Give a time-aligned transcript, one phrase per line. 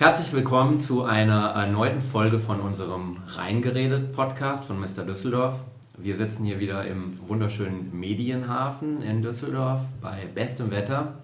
[0.00, 5.04] Herzlich willkommen zu einer erneuten Folge von unserem Reingeredet Podcast von Mr.
[5.04, 5.56] Düsseldorf.
[5.98, 11.18] Wir sitzen hier wieder im wunderschönen Medienhafen in Düsseldorf bei bestem Wetter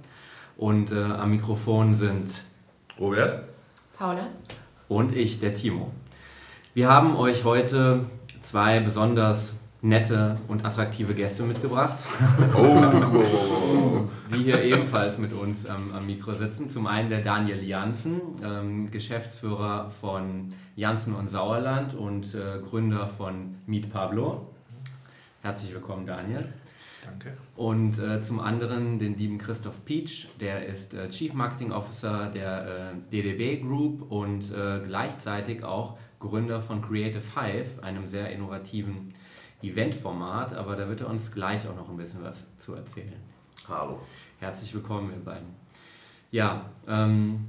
[0.59, 2.45] und äh, am Mikrofon sind
[3.01, 3.49] Robert,
[3.97, 4.27] Paula
[4.89, 5.91] und ich, der Timo.
[6.75, 8.05] Wir haben euch heute
[8.43, 11.99] zwei besonders nette und attraktive Gäste mitgebracht,
[12.57, 14.05] oh.
[14.35, 16.71] die hier ebenfalls mit uns ähm, am Mikro sitzen.
[16.71, 23.57] Zum einen der Daniel Janssen, ähm, Geschäftsführer von Janssen und Sauerland und äh, Gründer von
[23.67, 24.53] Meet Pablo.
[25.43, 26.53] Herzlich willkommen, Daniel.
[27.05, 27.37] Danke.
[27.55, 32.67] Und äh, zum anderen den lieben Christoph Peach, der ist äh, Chief Marketing Officer der
[32.67, 39.13] äh, DDB Group und äh, gleichzeitig auch Gründer von Creative Hive, einem sehr innovativen
[39.63, 43.21] Eventformat, aber da wird er uns gleich auch noch ein bisschen was zu erzählen.
[43.69, 44.01] Hallo.
[44.39, 45.49] Herzlich willkommen, ihr beiden.
[46.31, 47.47] Ja, ähm,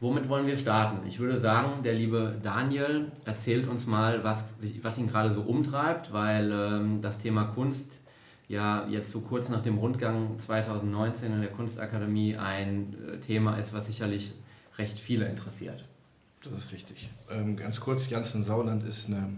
[0.00, 1.06] womit wollen wir starten?
[1.06, 6.12] Ich würde sagen, der liebe Daniel erzählt uns mal, was, was ihn gerade so umtreibt,
[6.12, 8.00] weil ähm, das Thema Kunst
[8.48, 13.72] ja jetzt so kurz nach dem Rundgang 2019 in der Kunstakademie ein äh, Thema ist,
[13.72, 14.32] was sicherlich
[14.76, 15.84] recht viele interessiert.
[16.42, 17.10] Das ist richtig.
[17.30, 19.28] Ähm, ganz kurz, Janssen Sauland ist eine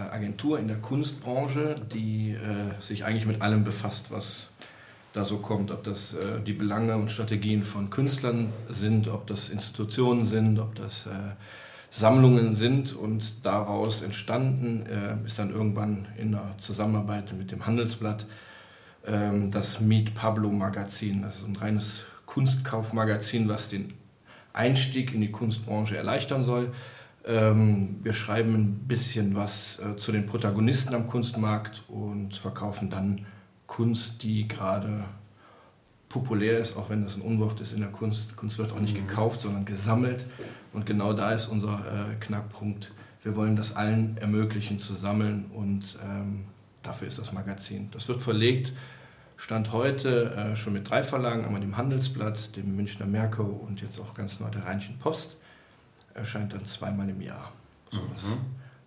[0.00, 4.48] Agentur in der Kunstbranche, die äh, sich eigentlich mit allem befasst, was
[5.12, 5.70] da so kommt.
[5.70, 10.74] Ob das äh, die Belange und Strategien von Künstlern sind, ob das Institutionen sind, ob
[10.74, 11.10] das äh,
[11.90, 12.94] Sammlungen sind.
[12.94, 18.26] Und daraus entstanden äh, ist dann irgendwann in der Zusammenarbeit mit dem Handelsblatt
[19.06, 21.22] ähm, das Meet Pablo Magazin.
[21.22, 23.94] Das ist ein reines Kunstkaufmagazin, was den
[24.52, 26.72] Einstieg in die Kunstbranche erleichtern soll.
[27.26, 33.26] Ähm, wir schreiben ein bisschen was äh, zu den Protagonisten am Kunstmarkt und verkaufen dann
[33.66, 35.04] Kunst, die gerade
[36.10, 38.36] populär ist, auch wenn das ein Unwort ist in der Kunst.
[38.36, 39.06] Kunst wird auch nicht mhm.
[39.06, 40.26] gekauft, sondern gesammelt.
[40.72, 42.92] Und genau da ist unser äh, Knackpunkt.
[43.22, 46.44] Wir wollen das allen ermöglichen zu sammeln und ähm,
[46.82, 47.88] dafür ist das Magazin.
[47.92, 48.74] Das wird verlegt,
[49.36, 53.98] Stand heute äh, schon mit drei Verlagen, einmal dem Handelsblatt, dem Münchner Merkur und jetzt
[53.98, 55.36] auch ganz neu der Rheinischen Post
[56.14, 57.52] erscheint dann zweimal im Jahr,
[57.90, 58.38] sodass mhm.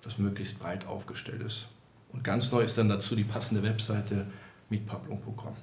[0.02, 1.68] das möglichst breit aufgestellt ist.
[2.12, 4.26] Und ganz neu ist dann dazu die passende Webseite
[4.70, 5.56] mietpablo.com.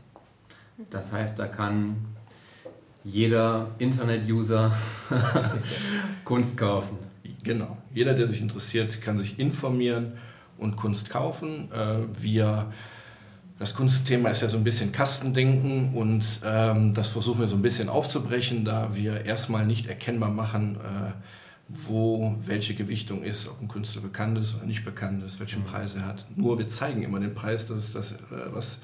[0.90, 1.96] Das heißt, da kann
[3.02, 4.74] jeder Internet-User
[6.24, 6.98] Kunst kaufen.
[7.42, 7.76] Genau.
[7.92, 10.14] Jeder, der sich interessiert, kann sich informieren
[10.58, 11.70] und Kunst kaufen.
[11.72, 12.72] Äh, wir
[13.58, 17.62] das Kunstthema ist ja so ein bisschen Kastendenken und ähm, das versuchen wir so ein
[17.62, 21.12] bisschen aufzubrechen, da wir erstmal nicht erkennbar machen, äh,
[21.68, 25.66] wo welche Gewichtung ist, ob ein Künstler bekannt ist oder nicht bekannt ist, welchen mhm.
[25.66, 26.26] Preis er hat.
[26.36, 28.16] Nur wir zeigen immer den Preis, das ist das, äh,
[28.52, 28.80] was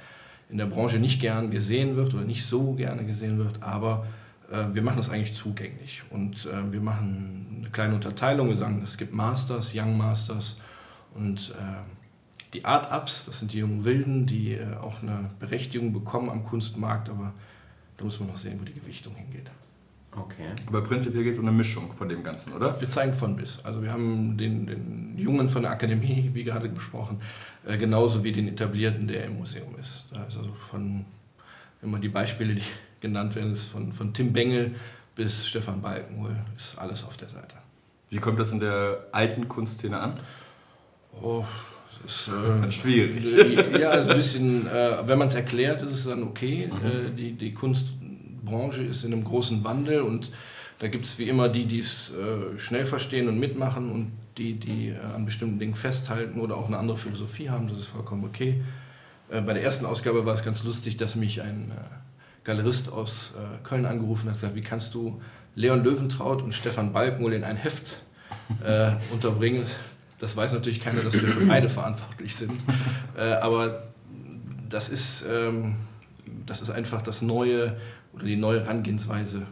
[0.48, 4.06] in der Branche nicht gern gesehen wird oder nicht so gerne gesehen wird, aber
[4.50, 6.02] äh, wir machen das eigentlich zugänglich.
[6.10, 10.58] Und äh, wir machen eine kleine Unterteilung, wir sagen, es gibt Masters, Young Masters
[11.14, 11.82] und äh,
[12.54, 17.08] die Art-Ups, das sind die jungen Wilden, die äh, auch eine Berechtigung bekommen am Kunstmarkt,
[17.08, 17.32] aber
[17.96, 19.50] da muss man noch sehen, wo die Gewichtung hingeht.
[20.16, 20.48] Okay.
[20.66, 22.80] Aber prinzipiell geht es um eine Mischung von dem Ganzen, oder?
[22.80, 23.58] Wir zeigen von bis.
[23.62, 27.20] Also wir haben den, den Jungen von der Akademie, wie gerade besprochen,
[27.66, 30.06] äh, genauso wie den etablierten, der im Museum ist.
[30.12, 31.04] Da ist also von,
[31.82, 32.62] immer die Beispiele, die
[33.00, 34.74] genannt werden, ist von, von Tim Bengel
[35.14, 37.54] bis Stefan Balkenhol, ist alles auf der Seite.
[38.10, 40.14] Wie kommt das in der alten Kunstszene an?
[41.22, 41.44] Oh,
[42.02, 43.24] das ist äh, schwierig.
[43.78, 46.68] Ja, also ein bisschen, äh, wenn man es erklärt, ist es dann okay.
[46.72, 46.86] Mhm.
[46.86, 47.94] Äh, die, die Kunst
[48.44, 50.30] Branche ist in einem großen Wandel und
[50.78, 54.54] da gibt es wie immer die, die es äh, schnell verstehen und mitmachen und die,
[54.54, 57.68] die äh, an bestimmten Dingen festhalten oder auch eine andere Philosophie haben.
[57.68, 58.62] Das ist vollkommen okay.
[59.30, 61.74] Äh, bei der ersten Ausgabe war es ganz lustig, dass mich ein äh,
[62.44, 65.20] Galerist aus äh, Köln angerufen hat und gesagt, wie kannst du
[65.54, 67.96] Leon Löwentraut und Stefan Balkenhol in ein Heft
[68.64, 69.64] äh, unterbringen?
[70.18, 72.52] Das weiß natürlich keiner, dass wir für beide verantwortlich sind.
[73.16, 73.84] aber
[74.68, 75.76] das ist, ähm,
[76.50, 77.76] das ist einfach das neue
[78.12, 79.46] oder die neue Herangehensweise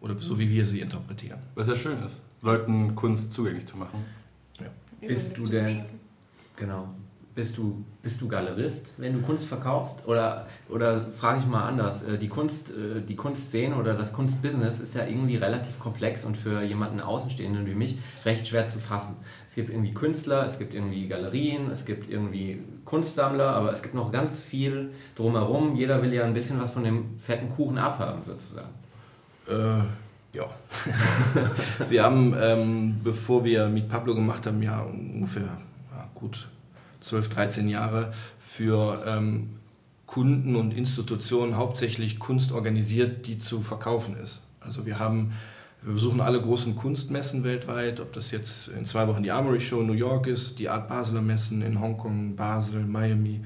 [0.00, 1.38] oder so wie wir sie interpretieren.
[1.54, 4.02] Was ja schön ist, Leuten Kunst zugänglich zu machen.
[4.58, 4.68] Ja.
[5.06, 5.84] Bist du denn,
[6.56, 6.88] genau,
[7.36, 10.06] bist du, bist du Galerist, wenn du Kunst verkaufst?
[10.06, 14.80] Oder, oder frage ich mal anders, äh, die, Kunst, äh, die Kunstszene oder das Kunstbusiness
[14.80, 19.16] ist ja irgendwie relativ komplex und für jemanden Außenstehenden wie mich recht schwer zu fassen.
[19.46, 23.94] Es gibt irgendwie Künstler, es gibt irgendwie Galerien, es gibt irgendwie Kunstsammler, aber es gibt
[23.94, 25.76] noch ganz viel drumherum.
[25.76, 28.70] Jeder will ja ein bisschen was von dem fetten Kuchen abhaben, sozusagen.
[29.46, 29.84] Äh,
[30.38, 30.44] ja.
[31.90, 35.58] wir haben, ähm, bevor wir mit Pablo gemacht haben, ja ungefähr
[35.92, 36.48] ja, gut
[37.06, 39.50] 12, 13 Jahre für ähm,
[40.06, 44.42] Kunden und Institutionen hauptsächlich Kunst organisiert, die zu verkaufen ist.
[44.60, 45.32] Also wir haben
[45.82, 49.82] Wir besuchen alle großen Kunstmessen weltweit, ob das jetzt in zwei Wochen die Armory Show
[49.82, 53.40] in New York ist, die Art Basler Messen in Hongkong, Basel, Miami,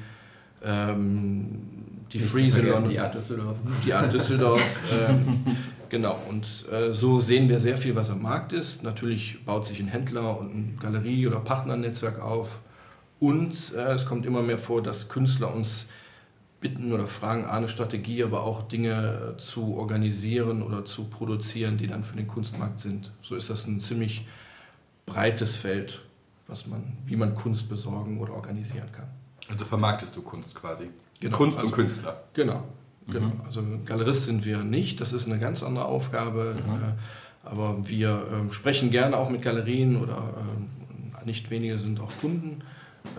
[0.64, 1.68] ähm,
[2.10, 2.90] die Nicht Freeze London.
[2.90, 3.58] Die Art Düsseldorf.
[3.84, 4.62] Die Art Düsseldorf.
[5.08, 5.56] ähm,
[5.90, 8.82] genau, und äh, so sehen wir sehr viel, was am Markt ist.
[8.84, 12.60] Natürlich baut sich ein Händler und ein Galerie- oder Partnernetzwerk auf.
[13.20, 15.86] Und äh, es kommt immer mehr vor, dass Künstler uns
[16.60, 22.02] bitten oder fragen, eine Strategie, aber auch Dinge zu organisieren oder zu produzieren, die dann
[22.02, 23.12] für den Kunstmarkt sind.
[23.22, 24.26] So ist das ein ziemlich
[25.06, 26.00] breites Feld,
[26.46, 29.06] was man, wie man Kunst besorgen oder organisieren kann.
[29.50, 30.90] Also vermarktest du Kunst quasi.
[31.20, 32.22] Genau, Kunst also- und Künstler.
[32.34, 32.64] Genau,
[33.06, 33.32] genau.
[33.44, 36.56] Also Galerist sind wir nicht, das ist eine ganz andere Aufgabe.
[36.58, 40.68] Äh, aber wir ähm, sprechen gerne auch mit Galerien oder ähm,
[41.24, 42.62] nicht wenige sind auch Kunden.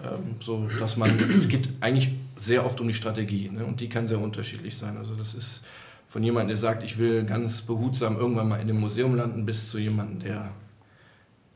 [0.03, 3.65] Ähm, so dass man, es geht eigentlich sehr oft um die Strategie ne?
[3.65, 4.97] und die kann sehr unterschiedlich sein.
[4.97, 5.63] Also das ist
[6.07, 9.69] von jemandem, der sagt, ich will ganz behutsam irgendwann mal in dem Museum landen, bis
[9.69, 10.51] zu jemandem, der,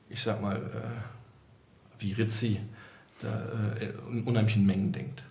[0.09, 2.59] ich sag mal, äh, wie Rizzi,
[3.21, 3.29] da
[3.79, 5.23] äh, in unheimlichen Mengen denkt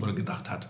[0.00, 0.68] oder gedacht hat.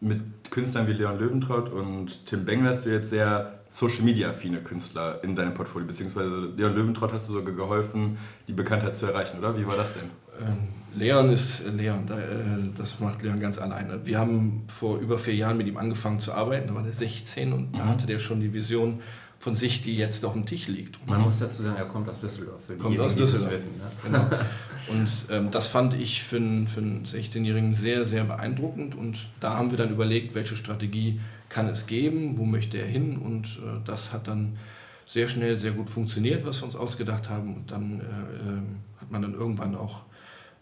[0.00, 4.62] Mit Künstlern wie Leon Löwentraut und Tim Bengel hast du jetzt sehr Social Media affine
[4.62, 8.18] Künstler in deinem Portfolio, beziehungsweise Leon Löwentraut hast du sogar geholfen,
[8.48, 9.56] die Bekanntheit zu erreichen, oder?
[9.58, 10.10] Wie war das denn?
[10.40, 14.04] Ähm, Leon ist äh, Leon, äh, das macht Leon ganz alleine.
[14.04, 17.52] Wir haben vor über vier Jahren mit ihm angefangen zu arbeiten, da war der 16
[17.52, 19.00] und da hatte der schon die Vision
[19.38, 21.06] von sich, die jetzt auf dem Tisch liegt.
[21.06, 22.62] Man muss dazu sagen, er kommt aus Düsseldorf.
[22.78, 23.52] Kommt aus Düsseldorf.
[23.52, 23.84] Wissen, ne?
[24.02, 24.26] Genau.
[24.88, 28.94] Und ähm, das fand ich für einen, für einen 16-Jährigen sehr, sehr beeindruckend.
[28.94, 33.18] Und da haben wir dann überlegt, welche Strategie kann es geben, wo möchte er hin.
[33.18, 34.56] Und äh, das hat dann
[35.04, 37.54] sehr schnell sehr gut funktioniert, was wir uns ausgedacht haben.
[37.56, 40.05] Und dann äh, äh, hat man dann irgendwann auch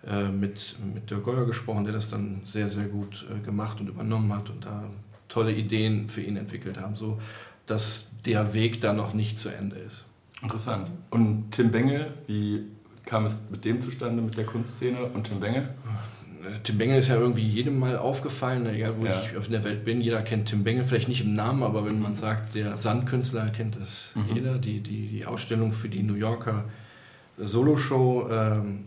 [0.06, 3.89] äh, mit, mit Dirk Geuer gesprochen, der das dann sehr, sehr gut äh, gemacht und
[3.89, 4.85] übernommen hat und da
[5.29, 7.19] tolle Ideen für ihn entwickelt haben, so
[7.67, 10.05] dass der Weg da noch nicht zu Ende ist.
[10.43, 10.89] Interessant.
[11.11, 12.65] Und Tim Bengel, wie
[13.06, 15.62] kam es mit dem zustande, mit der Kunstszene und Tim Bengel?
[15.62, 19.23] Äh, Tim Bengel ist ja irgendwie jedem mal aufgefallen, ne, egal wo Ja.
[19.31, 20.03] ich auf der Welt bin.
[20.03, 23.77] Jeder kennt Tim Bengel, vielleicht nicht im Namen, aber wenn man sagt, der Sandkünstler kennt
[23.77, 24.35] es Mhm.
[24.35, 24.59] jeder.
[24.59, 26.65] Die, die, die Ausstellung für die New Yorker
[27.39, 28.85] Solo-Show, ähm,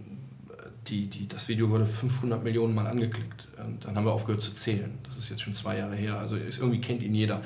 [0.90, 3.48] die, die, das Video wurde 500 Millionen Mal angeklickt.
[3.66, 4.98] Und dann haben wir aufgehört zu zählen.
[5.04, 6.18] Das ist jetzt schon zwei Jahre her.
[6.18, 7.42] Also ist, irgendwie kennt ihn jeder.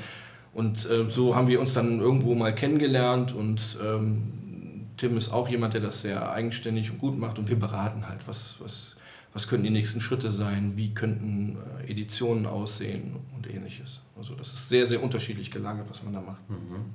[0.53, 5.47] Und äh, so haben wir uns dann irgendwo mal kennengelernt und ähm, Tim ist auch
[5.47, 8.97] jemand, der das sehr eigenständig und gut macht und wir beraten halt, was, was,
[9.33, 14.01] was könnten die nächsten Schritte sein, wie könnten äh, Editionen aussehen und ähnliches.
[14.17, 16.47] Also das ist sehr, sehr unterschiedlich gelagert, was man da macht.
[16.49, 16.85] Mhm.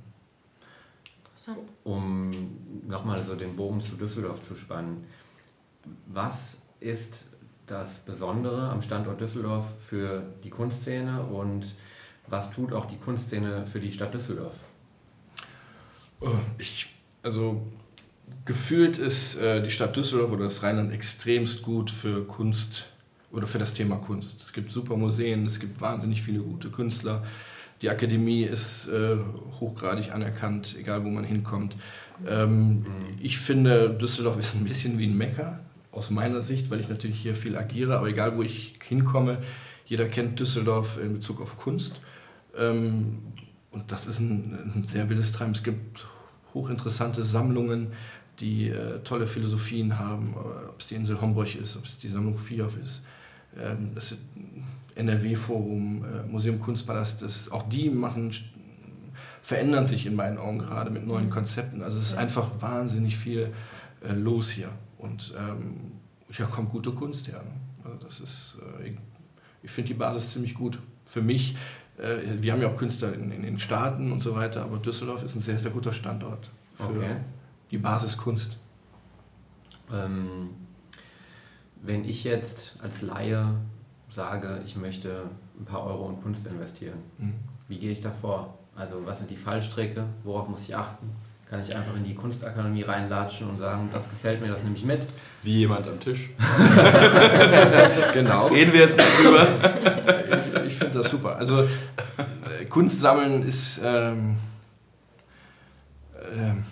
[1.25, 1.69] Interessant.
[1.83, 2.31] Um
[2.87, 5.03] nochmal so den Bogen zu Düsseldorf zu spannen.
[6.07, 7.27] Was ist
[7.67, 11.75] das Besondere am Standort Düsseldorf für die Kunstszene und
[12.29, 14.55] was tut auch die Kunstszene für die Stadt Düsseldorf?
[16.23, 16.27] Äh,
[16.59, 17.67] Ich, also
[18.45, 22.87] gefühlt ist äh, die Stadt Düsseldorf oder das Rheinland extremst gut für Kunst
[23.33, 24.43] oder für das Thema Kunst.
[24.43, 27.25] Es gibt super Museen, es gibt wahnsinnig viele gute Künstler.
[27.83, 29.19] Die Akademie ist äh,
[29.61, 31.77] hochgradig anerkannt, egal wo man hinkommt.
[32.27, 32.87] Ähm,
[33.21, 35.61] Ich finde, Düsseldorf ist ein bisschen wie ein Mecker
[35.97, 39.39] aus meiner Sicht, weil ich natürlich hier viel agiere, aber egal wo ich hinkomme,
[39.87, 42.01] jeder kennt Düsseldorf in Bezug auf Kunst.
[42.57, 43.19] Ähm,
[43.71, 45.53] und das ist ein, ein sehr wildes Treiben.
[45.53, 46.07] Es gibt
[46.55, 47.89] hochinteressante Sammlungen,
[48.41, 52.09] die äh, tolle Philosophien haben, äh, ob es die Insel Homburg ist, ob es die
[52.09, 53.03] Sammlung Vierhoff ist,
[53.59, 54.17] ähm, das
[54.95, 58.33] NRW-Forum, äh, Museum Kunstpalast, das, auch die machen,
[59.43, 61.83] verändern sich in meinen Augen gerade mit neuen Konzepten.
[61.83, 63.53] Also es ist einfach wahnsinnig viel
[64.03, 64.71] äh, los hier.
[65.07, 65.93] Und ähm,
[66.31, 67.43] hier kommt gute Kunst her.
[67.43, 67.51] Ne?
[67.85, 68.97] Also das ist, äh, ich,
[69.63, 70.79] ich finde die Basis ziemlich gut.
[71.05, 71.57] Für mich,
[71.99, 75.23] äh, wir haben ja auch Künstler in, in den Staaten und so weiter, aber Düsseldorf
[75.23, 77.17] ist ein sehr, sehr guter Standort für Okay.
[77.71, 78.57] die Basiskunst.
[79.93, 80.51] Ähm,
[81.83, 83.55] wenn ich jetzt als Laie
[84.09, 85.23] sage, ich möchte
[85.59, 87.35] ein paar Euro in Kunst investieren, Mhm.
[87.69, 88.59] wie gehe ich da vor?
[88.75, 90.05] Also was sind die Fallstricke?
[90.25, 91.11] Worauf muss ich achten?
[91.57, 94.85] Kann ich einfach in die Kunstakademie reinlatschen und sagen, das gefällt mir, das nehme ich
[94.85, 95.01] mit?
[95.43, 96.29] Wie jemand am Tisch.
[98.13, 98.49] Genau.
[98.49, 99.47] Reden wir jetzt nicht drüber.
[100.67, 101.37] ich ich finde das super.
[101.37, 104.37] Also äh, Kunst sammeln ist, ähm,
[106.37, 106.65] ähm,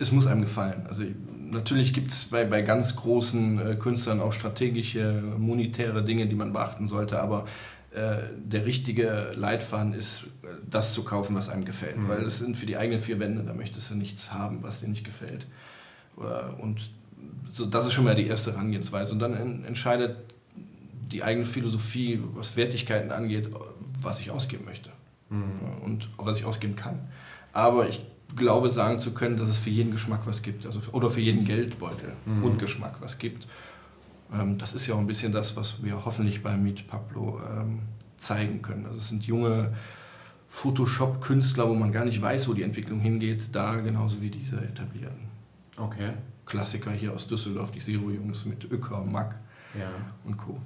[0.00, 0.86] es muss einem gefallen.
[0.88, 1.04] Also
[1.38, 6.52] natürlich gibt es bei, bei ganz großen äh, Künstlern auch strategische, monetäre Dinge, die man
[6.52, 7.48] beachten sollte, aber äh,
[7.94, 11.96] der richtige Leitfaden ist, äh, das zu kaufen, was einem gefällt.
[11.98, 12.08] Mhm.
[12.08, 14.88] Weil das sind für die eigenen vier Wände, da möchtest du nichts haben, was dir
[14.88, 15.46] nicht gefällt.
[16.18, 16.90] Äh, Und
[17.50, 19.12] so, das ist schon mal die erste Herangehensweise.
[19.12, 20.16] Und dann en, entscheidet
[21.12, 23.48] die eigene Philosophie, was Wertigkeiten angeht,
[24.02, 24.90] was ich ausgeben möchte
[25.30, 25.82] Mhm.
[25.84, 26.98] und was ich ausgeben kann.
[27.52, 28.04] Aber ich
[28.36, 30.66] glaube sagen zu können, dass es für jeden Geschmack was gibt.
[30.66, 32.42] Also, oder für jeden Geldbeutel Mhm.
[32.44, 33.46] und Geschmack was gibt.
[34.32, 37.80] Ähm, das ist ja auch ein bisschen das, was wir hoffentlich bei Meet Pablo ähm,
[38.16, 38.86] zeigen können.
[38.86, 39.74] Also es sind junge
[40.48, 45.24] Photoshop-Künstler, wo man gar nicht weiß, wo die Entwicklung hingeht, da genauso wie diese etablierten
[45.76, 46.12] Okay.
[46.46, 49.34] Klassiker hier aus Düsseldorf, die Zero-Jungs mit Öcker, Mack
[49.76, 49.90] Ja.
[50.24, 50.60] und Co.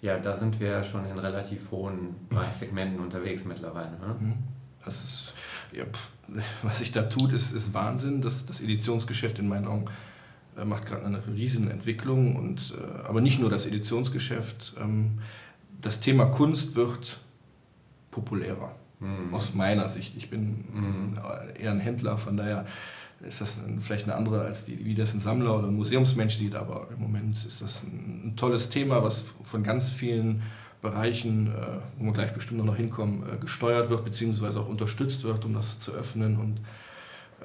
[0.00, 3.90] Ja, da sind wir schon in relativ hohen Preissegmenten unterwegs mittlerweile.
[3.98, 4.14] Ne?
[4.18, 4.34] Mhm.
[4.84, 5.34] Das ist,
[5.72, 6.08] ja, pff,
[6.62, 8.22] was sich da tut, ist, ist Wahnsinn.
[8.22, 9.86] Das, das Editionsgeschäft in meinen Augen
[10.60, 12.36] äh, macht gerade eine riesen Entwicklung.
[12.36, 14.74] Und, äh, aber nicht nur das Editionsgeschäft.
[14.80, 15.18] Ähm,
[15.80, 17.20] das Thema Kunst wird
[18.10, 19.32] populärer, Mhm.
[19.32, 20.14] aus meiner Sicht.
[20.16, 21.18] Ich bin Mhm.
[21.56, 22.66] äh, eher ein Händler, von daher
[23.26, 26.54] ist das vielleicht eine andere, als die, wie das ein Sammler oder ein Museumsmensch sieht.
[26.54, 30.42] Aber im Moment ist das ein, ein tolles Thema, was von ganz vielen
[30.82, 31.52] Bereichen, äh,
[31.98, 35.80] wo wir gleich bestimmt noch hinkommen, äh, gesteuert wird, beziehungsweise auch unterstützt wird, um das
[35.80, 36.38] zu öffnen.
[36.38, 36.60] Und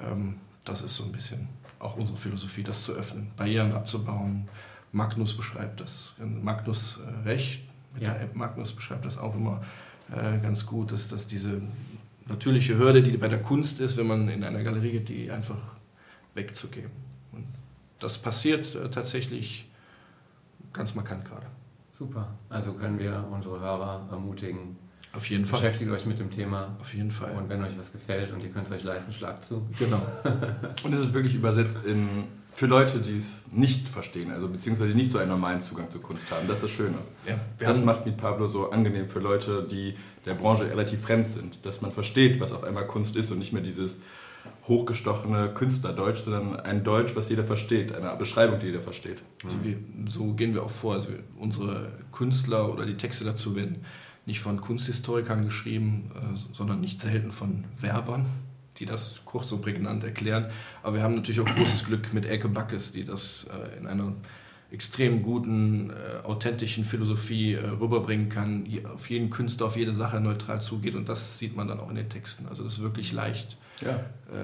[0.00, 1.46] ähm, das ist so ein bisschen
[1.78, 4.48] auch unsere Philosophie, das zu öffnen, Barrieren abzubauen.
[4.92, 7.62] Magnus beschreibt das, Magnus äh, Recht,
[7.94, 8.12] mit Ja.
[8.12, 9.62] der App Magnus beschreibt das auch immer
[10.10, 11.60] äh, ganz gut, dass, dass diese
[12.28, 15.58] natürliche Hürde, die bei der Kunst ist, wenn man in einer Galerie geht, die einfach
[16.34, 16.90] wegzugeben.
[17.32, 17.46] Und
[18.00, 19.68] das passiert äh, tatsächlich
[20.72, 21.46] ganz markant gerade.
[21.96, 22.28] Super.
[22.48, 24.76] Also können wir unsere Hörer ermutigen,
[25.16, 25.60] Auf jeden Fall.
[25.60, 27.32] beschäftigt euch mit dem Thema Auf jeden Fall.
[27.32, 29.64] und wenn euch was gefällt und ihr könnt es euch leisten, schlagt zu.
[29.78, 30.00] genau.
[30.82, 32.24] Und es ist wirklich übersetzt in
[32.56, 36.30] für Leute, die es nicht verstehen, also beziehungsweise nicht so einen normalen Zugang zur Kunst
[36.30, 36.48] haben.
[36.48, 36.96] Das ist das Schöne.
[37.28, 39.94] Ja, Das macht Meet Pablo so angenehm für Leute, die
[40.24, 41.66] der Branche relativ fremd sind.
[41.66, 44.00] Dass man versteht, was auf einmal Kunst ist und nicht mehr dieses
[44.68, 49.22] hochgestochene Künstlerdeutsch, sondern ein Deutsch, was jeder versteht, eine Beschreibung, die jeder versteht.
[49.44, 49.76] also wir,
[50.08, 50.94] so gehen wir auch vor.
[50.94, 53.84] Also unsere Künstler oder die Texte dazu werden
[54.26, 58.26] nicht von Kunsthistorikern geschrieben, äh, sondern nicht selten von Werbern,
[58.78, 60.46] die das kurz und prägnant erklären.
[60.82, 64.12] Aber wir haben natürlich auch großes Glück mit Elke Backes, die das äh, in einer
[64.72, 70.60] extrem guten, äh, authentischen Philosophie rüberbringen kann, die auf jeden Künstler, auf jede Sache neutral
[70.60, 70.96] zugeht.
[70.96, 72.46] Und das sieht man dann auch in den Texten.
[72.48, 74.00] Also das ist wirklich leicht Ja.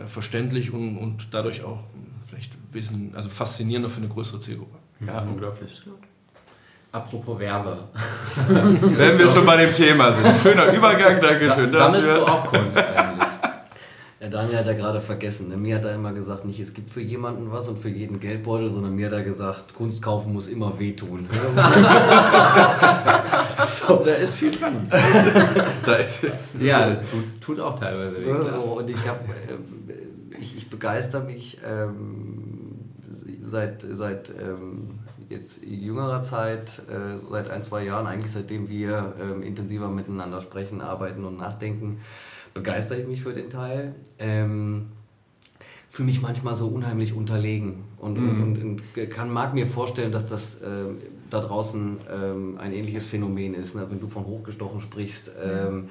[0.06, 1.86] verständlich und, und dadurch auch mh,
[2.26, 4.78] vielleicht wissen, also faszinierender für eine größere Zielgruppe.
[5.04, 5.32] Ja, Mhm.
[5.32, 5.82] unglaublich.
[6.92, 7.78] Apropos Werbe.
[8.49, 10.38] Wenn wir schon bei dem Thema sind.
[10.38, 11.72] Schöner Übergang, Dankeschön.
[11.72, 12.26] Sammelst dafür.
[12.26, 13.28] du auch Kunst eigentlich?
[14.20, 15.49] Der Daniel hat ja gerade vergessen.
[15.49, 15.56] Ne?
[15.56, 18.70] Mir hat er immer gesagt, nicht es gibt für jemanden was und für jeden Geldbeutel,
[18.70, 21.26] sondern mir hat er gesagt, Kunst kaufen muss immer wehtun.
[23.66, 24.04] so.
[24.04, 24.87] Da ist viel dran.
[25.84, 26.26] Da ist,
[26.61, 28.26] Ja, tut, tut auch teilweise weh.
[28.30, 29.90] So, und ich, hab, ähm,
[30.38, 32.90] ich, ich begeister mich ähm,
[33.40, 35.00] seit, seit ähm,
[35.32, 40.80] jetzt jüngerer Zeit, äh, seit ein, zwei Jahren, eigentlich seitdem wir ähm, intensiver miteinander sprechen,
[40.80, 42.00] arbeiten und nachdenken,
[42.54, 43.94] begeistere ich mich für den Teil.
[44.18, 44.86] Ähm,
[45.88, 48.42] fühle mich manchmal so unheimlich unterlegen und, Mhm.
[48.42, 50.96] und, und kann, mag mir vorstellen, dass das ähm,
[51.28, 53.74] da draußen ähm, ein ähnliches Phänomen ist.
[53.74, 53.86] Ne?
[53.90, 55.88] Wenn du von hochgestochen sprichst, ähm, die,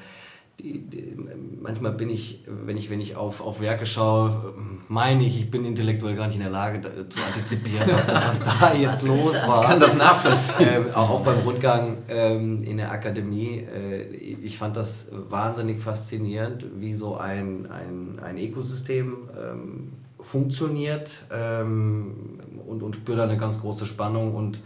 [1.61, 4.53] manchmal bin ich, wenn ich, wenn ich auf, auf Werke schaue,
[4.87, 8.21] meine ich, ich bin intellektuell gar nicht in der Lage da, zu antizipieren, was, da-
[8.27, 9.63] was da jetzt los war.
[9.63, 10.67] kann doch nachvollziehen.
[10.73, 16.65] Ähm, auch auch beim Rundgang ähm, in der Akademie, äh, ich fand das wahnsinnig faszinierend,
[16.79, 19.87] wie so ein, ein, ein Ökosystem ähm,
[20.19, 24.35] funktioniert ähm, und, und spüre da eine ganz große Spannung.
[24.35, 24.61] Und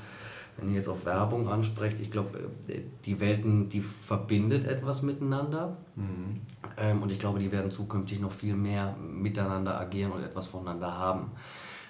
[0.66, 5.78] wenn ihr jetzt auf Werbung ansprecht, ich glaube, äh, die Welten, die verbindet etwas miteinander.
[5.96, 6.42] Mhm.
[6.78, 10.98] Ähm, und ich glaube, die werden zukünftig noch viel mehr miteinander agieren und etwas voneinander
[10.98, 11.32] haben.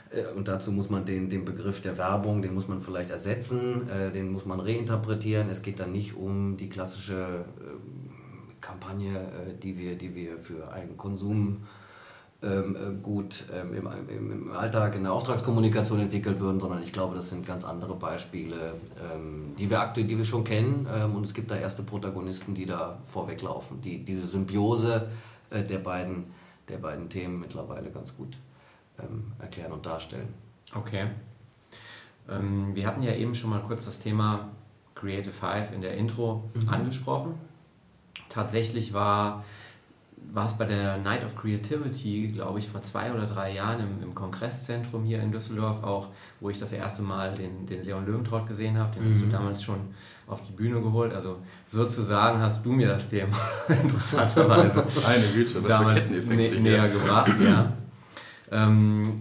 [0.09, 3.89] Äh, Und dazu muss man den, den Begriff der Werbung, den muss man vielleicht ersetzen,
[3.89, 5.49] äh, den muss man reinterpretieren.
[5.49, 7.45] Es geht dann nicht um die klassische
[8.59, 9.27] Kampagne,
[9.61, 11.63] die, wir, die wir für einen Konsum
[12.45, 16.93] ähm, äh, gut ähm, im, im, im Alltag in der Auftragskommunikation entwickelt würden, sondern ich
[16.93, 18.75] glaube, das sind ganz andere Beispiele,
[19.13, 20.87] ähm, die, wir aktuell, die wir schon kennen.
[20.95, 25.09] Ähm, und es gibt da erste Protagonisten, die da vorweglaufen, die diese Symbiose
[25.49, 26.25] äh, der, beiden,
[26.69, 28.37] der beiden Themen mittlerweile ganz gut
[28.99, 30.33] ähm, erklären und darstellen.
[30.73, 31.07] Okay.
[32.29, 34.49] Ähm, wir hatten ja eben schon mal kurz das Thema
[34.93, 36.69] Creative Five in der Intro Mhm.
[36.69, 37.35] angesprochen.
[38.29, 39.43] Tatsächlich war,
[40.35, 44.03] war es bei der Night of Creativity, glaube ich, vor zwei oder drei Jahren im,
[44.03, 46.09] im Kongresszentrum hier in Düsseldorf auch,
[46.41, 48.99] wo ich das erste Mal den, den Leon Löwentraut gesehen habe.
[48.99, 49.31] Den hast du Mhm.
[49.31, 49.79] damals schon
[50.27, 51.13] auf die Bühne geholt.
[51.13, 53.35] Also sozusagen hast du mir das Thema
[53.69, 57.71] interessanterweise Meine Güte, was damals näher gebracht, ja.
[58.51, 59.15] Ähm,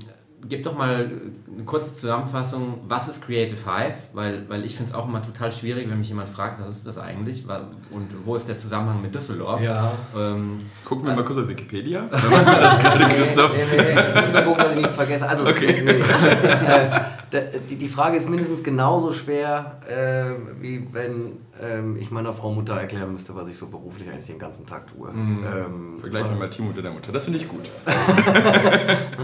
[0.48, 1.10] gib doch mal
[1.54, 3.94] eine kurze Zusammenfassung, was ist Creative Hive?
[4.12, 6.86] Weil, weil ich finde es auch immer total schwierig, wenn mich jemand fragt, was ist
[6.86, 7.44] das eigentlich
[7.90, 9.60] und wo ist der Zusammenhang mit Düsseldorf?
[9.62, 9.92] Ja.
[10.16, 12.08] Ähm, Gucken wir mal kurz bei Wikipedia.
[12.10, 13.52] Was ist das gerade, Christoph?
[13.54, 15.28] Nee, nee, nee, ich muss gucken, dass ich nichts vergesse.
[15.28, 15.82] Also, Okay.
[15.84, 15.90] nee,
[17.36, 22.52] äh, die, die Frage ist mindestens genauso schwer, äh, wie wenn ähm, ich meiner Frau
[22.52, 25.08] Mutter erklären müsste, was ich so beruflich eigentlich den ganzen Tag tue.
[25.10, 27.12] Ähm, Vergleich mal Timo mit deiner Mutter.
[27.12, 27.70] Das finde ich gut.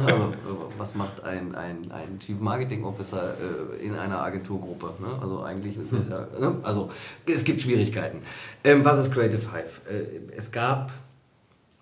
[0.06, 0.32] Also,
[0.78, 4.94] was macht ein, ein, ein Chief Marketing Officer äh, in einer Agenturgruppe?
[5.00, 5.18] Ne?
[5.20, 6.26] Also, eigentlich ist es ja.
[6.38, 6.56] Ne?
[6.62, 6.90] Also,
[7.26, 8.22] es gibt Schwierigkeiten.
[8.64, 9.90] Ähm, was ist Creative Hive?
[9.90, 10.92] Äh, es gab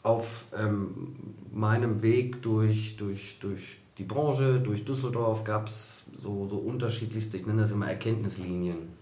[0.02, 1.14] auf ähm,
[1.52, 7.46] meinem Weg durch, durch, durch die Branche, durch Düsseldorf, gab es so, so unterschiedlichste, ich
[7.46, 8.98] nenne das immer Erkenntnislinien.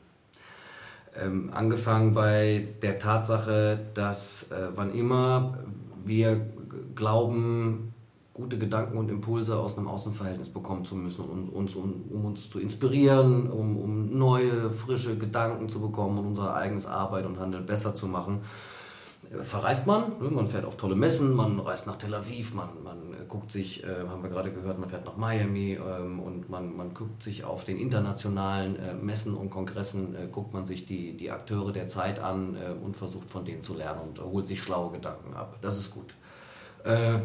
[1.21, 5.59] Ähm, angefangen bei der Tatsache, dass äh, wann immer
[6.05, 6.47] wir
[6.95, 7.95] glauben,
[8.35, 12.51] gute Gedanken und Impulse aus einem Außenverhältnis bekommen zu müssen, um uns, um, um uns
[12.51, 17.65] zu inspirieren, um, um neue, frische Gedanken zu bekommen und unsere eigene Arbeit und Handeln
[17.65, 18.43] besser zu machen,
[19.43, 23.13] verreist man, ne, man fährt auf tolle Messen, man reist nach Tel Aviv, man, man
[23.13, 26.77] äh, guckt sich, äh, haben wir gerade gehört, man fährt nach Miami ähm, und man,
[26.77, 31.17] man guckt sich auf den internationalen äh, Messen und Kongressen, äh, guckt man sich die,
[31.17, 34.63] die Akteure der Zeit an äh, und versucht von denen zu lernen und holt sich
[34.63, 35.59] schlaue Gedanken ab.
[35.61, 36.15] Das ist gut.
[36.85, 37.19] Äh,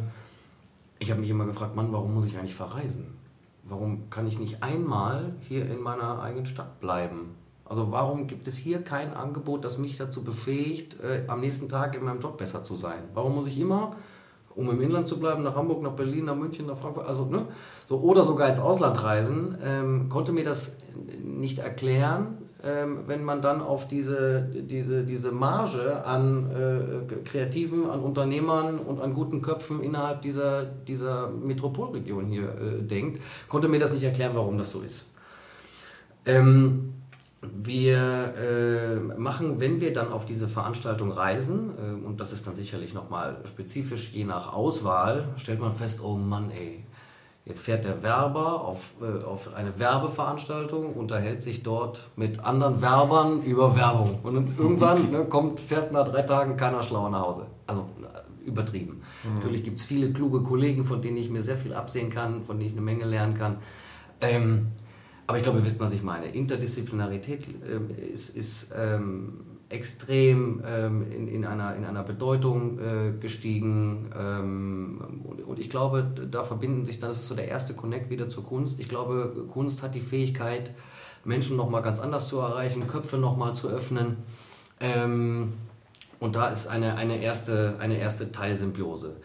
[1.00, 3.18] ich habe mich immer gefragt, Mann, warum muss ich eigentlich verreisen?
[3.64, 7.36] Warum kann ich nicht einmal hier in meiner eigenen Stadt bleiben?
[7.72, 11.96] Also warum gibt es hier kein Angebot, das mich dazu befähigt, äh, am nächsten Tag
[11.96, 13.00] in meinem Job besser zu sein?
[13.14, 13.96] Warum muss ich immer,
[14.56, 17.46] um im Inland zu bleiben, nach Hamburg, nach Berlin, nach München, nach Frankfurt, also ne,
[17.88, 19.58] so oder sogar ins Ausland reisen?
[19.64, 20.80] Ähm, konnte mir das
[21.24, 28.02] nicht erklären, ähm, wenn man dann auf diese, diese, diese Marge an äh, Kreativen, an
[28.02, 33.94] Unternehmern und an guten Köpfen innerhalb dieser, dieser Metropolregion hier äh, denkt, konnte mir das
[33.94, 35.08] nicht erklären, warum das so ist.
[36.26, 36.96] Ähm,
[37.42, 42.54] wir äh, machen, wenn wir dann auf diese Veranstaltung reisen, äh, und das ist dann
[42.54, 46.84] sicherlich nochmal spezifisch je nach Auswahl, stellt man fest, oh Mann, ey,
[47.46, 53.44] jetzt fährt der Werber auf, äh, auf eine Werbeveranstaltung, unterhält sich dort mit anderen Werbern
[53.44, 54.20] über Werbung.
[54.22, 57.48] Und irgendwann ne, kommt, fährt nach drei Tagen keiner schlauer nach Hause.
[57.66, 59.02] Also äh, übertrieben.
[59.36, 62.58] Natürlich gibt es viele kluge Kollegen, von denen ich mir sehr viel absehen kann, von
[62.58, 63.58] denen ich eine Menge lernen kann.
[64.20, 64.68] Ähm,
[65.32, 66.28] aber ich glaube, ihr wisst, was ich meine.
[66.28, 74.12] Interdisziplinarität ähm, ist, ist ähm, extrem ähm, in, in, einer, in einer Bedeutung äh, gestiegen.
[74.14, 78.28] Ähm, und, und ich glaube, da verbinden sich, das ist so der erste Connect wieder
[78.28, 78.82] zur Kunst.
[78.82, 80.74] Ich glaube, Kunst hat die Fähigkeit,
[81.24, 84.18] Menschen nochmal ganz anders zu erreichen, Köpfe nochmal zu öffnen.
[84.82, 85.54] Ähm,
[86.20, 89.16] und da ist eine, eine, erste, eine erste Teilsymbiose.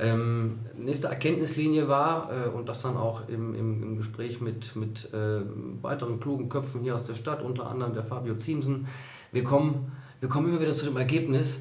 [0.00, 5.12] Ähm, nächste Erkenntnislinie war, äh, und das dann auch im, im, im Gespräch mit, mit
[5.12, 5.42] äh,
[5.82, 8.86] weiteren klugen Köpfen hier aus der Stadt, unter anderem der Fabio Ziemsen,
[9.30, 11.60] wir kommen, wir kommen immer wieder zu dem Ergebnis,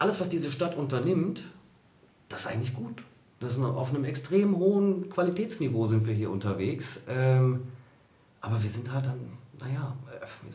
[0.00, 1.42] alles, was diese Stadt unternimmt,
[2.28, 3.04] das ist eigentlich gut.
[3.38, 7.02] Das ist auf einem extrem hohen Qualitätsniveau sind wir hier unterwegs.
[7.08, 7.62] Ähm,
[8.40, 9.20] aber wir sind halt dann,
[9.60, 9.94] naja,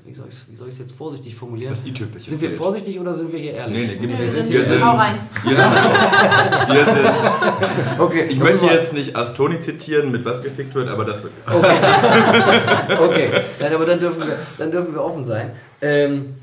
[0.05, 1.71] wie soll ich es jetzt vorsichtig formulieren?
[1.71, 3.77] Das i-Tüpfelchen Sind wir vorsichtig oder sind wir hier ehrlich?
[3.77, 4.19] Nee, nee, gib mir.
[4.19, 5.15] wir sind, wir sind, hau rein.
[5.43, 10.73] wir sind, wir sind Okay, Ich möchte wir- jetzt nicht Astoni zitieren, mit was gefickt
[10.75, 11.34] wird, aber das wird.
[11.47, 15.51] Okay, Nein, aber dann dürfen wir, dann dürfen wir offen sein.
[15.82, 16.36] Ähm,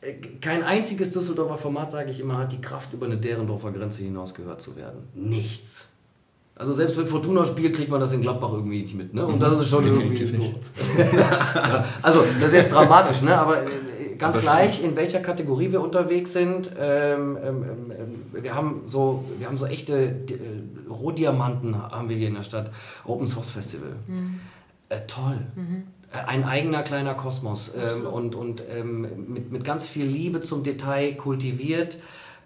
[0.00, 4.02] äh, kein einziges Düsseldorfer Format, sage ich immer, hat die Kraft, über eine Derendorfer Grenze
[4.02, 5.08] hinaus gehört zu werden.
[5.14, 5.88] Nichts.
[6.54, 9.14] Also selbst wenn Fortuna spielt, kriegt man das in Gladbach irgendwie nicht mit.
[9.14, 9.26] Ne?
[9.26, 10.60] Und das ist schon irgendwie Definitiv
[10.96, 11.16] so.
[11.16, 13.36] ja, also das ist jetzt dramatisch, ne?
[13.36, 16.70] aber äh, ganz Das gleich, in welcher Kategorie wir unterwegs sind.
[16.78, 22.28] Ähm, ähm, ähm, wir, haben so, wir haben so echte äh, Rohdiamanten haben wir hier
[22.28, 22.70] in der Stadt.
[23.04, 23.92] Open Source Festival.
[24.90, 25.38] Äh, toll.
[26.12, 30.62] Äh, Ein eigener kleiner Kosmos ähm, und, und ähm, mit, mit ganz viel Liebe zum
[30.62, 31.96] Detail kultiviert.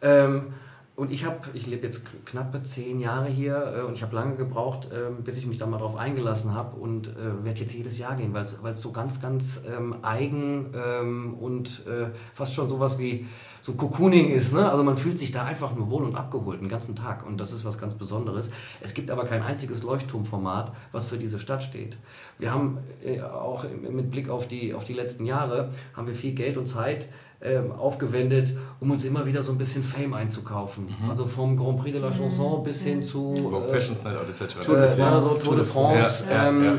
[0.00, 0.54] Ähm,
[0.96, 4.34] und ich habe, ich lebe jetzt knappe zehn Jahre hier äh, und ich habe lange
[4.36, 7.98] gebraucht, ähm, bis ich mich da mal drauf eingelassen habe und äh, werde jetzt jedes
[7.98, 12.98] Jahr gehen, weil es so ganz, ganz ähm, eigen ähm, und äh, fast schon sowas
[12.98, 13.26] wie
[13.66, 14.52] so Cocooning ist.
[14.52, 14.70] Ne?
[14.70, 17.50] Also man fühlt sich da einfach nur wohl und abgeholt den ganzen Tag und das
[17.52, 18.50] ist was ganz Besonderes.
[18.80, 21.96] Es gibt aber kein einziges Leuchtturmformat, was für diese Stadt steht.
[22.38, 26.32] Wir haben äh, auch mit Blick auf die, auf die letzten Jahre, haben wir viel
[26.32, 27.08] Geld und Zeit
[27.42, 30.86] ähm, aufgewendet, um uns immer wieder so ein bisschen Fame einzukaufen.
[31.08, 34.60] Also vom Grand Prix de la Chanson bis hin zu äh, Fashion Style etc.
[34.64, 36.24] Tour de, ja, so Tour de France.
[36.30, 36.72] Ja, ja, ähm, ja.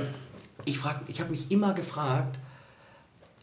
[0.65, 2.39] Ich, frag- ich habe mich immer gefragt,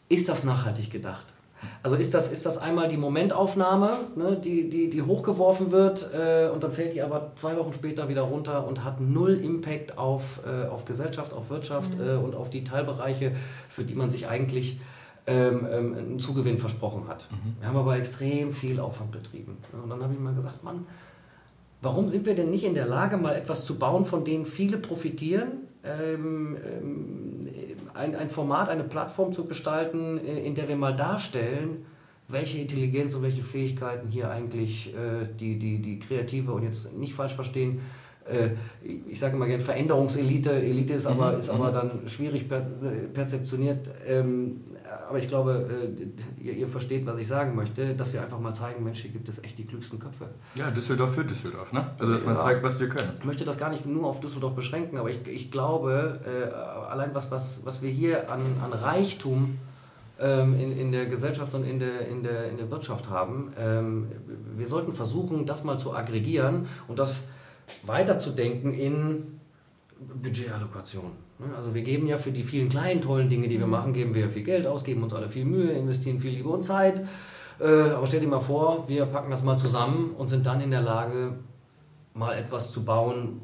[0.09, 1.35] ist das nachhaltig gedacht?
[1.83, 6.49] Also ist das, ist das einmal die Momentaufnahme, ne, die, die, die hochgeworfen wird äh,
[6.49, 10.41] und dann fällt die aber zwei Wochen später wieder runter und hat null Impact auf,
[10.47, 12.09] äh, auf Gesellschaft, auf Wirtschaft mhm.
[12.09, 13.33] äh, und auf die Teilbereiche,
[13.69, 14.81] für die man sich eigentlich
[15.27, 17.29] ähm, ähm, einen Zugewinn versprochen hat.
[17.31, 17.61] Mhm.
[17.61, 19.57] Wir haben aber extrem viel Aufwand betrieben.
[19.73, 20.87] Und dann habe ich mal gesagt, Mann,
[21.81, 24.77] warum sind wir denn nicht in der Lage, mal etwas zu bauen, von dem viele
[24.77, 25.63] profitieren?
[25.83, 27.41] Ähm, ähm,
[27.95, 31.87] ein, ein Format, eine Plattform zu gestalten, äh, in der wir mal darstellen,
[32.29, 37.15] welche Intelligenz und welche Fähigkeiten hier eigentlich äh, die, die, die kreative und jetzt nicht
[37.15, 37.81] falsch verstehen,
[38.83, 41.39] ich sage immer gerne Veränderungselite, Elite ist aber, mhm.
[41.39, 41.75] ist aber mhm.
[41.75, 42.61] dann schwierig per,
[43.13, 43.91] perzeptioniert.
[44.07, 44.61] Ähm,
[45.09, 48.55] aber ich glaube, äh, ihr, ihr, versteht, was ich sagen möchte, dass wir einfach mal
[48.55, 50.29] zeigen, Mensch, hier gibt es echt die klügsten Köpfe.
[50.55, 51.91] Ja, Düsseldorf für Düsseldorf, ne?
[51.99, 52.43] Also, dass man ja.
[52.43, 53.11] zeigt, was wir können.
[53.19, 56.53] Ich möchte das gar nicht nur auf Düsseldorf beschränken, aber ich, ich glaube, äh,
[56.91, 59.59] allein was, was, was wir hier an, an Reichtum
[60.21, 64.09] ähm, in, in der Gesellschaft und in der, in der, in der Wirtschaft haben, ähm,
[64.55, 67.29] wir sollten versuchen, das mal zu aggregieren und das
[67.83, 69.41] weiterzudenken in
[70.23, 71.13] Budgetallokation.
[71.57, 74.31] Also wir geben ja für die vielen kleinen tollen Dinge, die wir machen, geben wir
[74.31, 77.03] viel Geld aus, geben uns alle viel Mühe, investieren viel Liebe und Zeit.
[77.61, 80.71] Äh, aber stell dir mal vor, wir packen das mal zusammen und sind dann in
[80.71, 81.35] der Lage,
[82.15, 83.41] mal etwas zu bauen,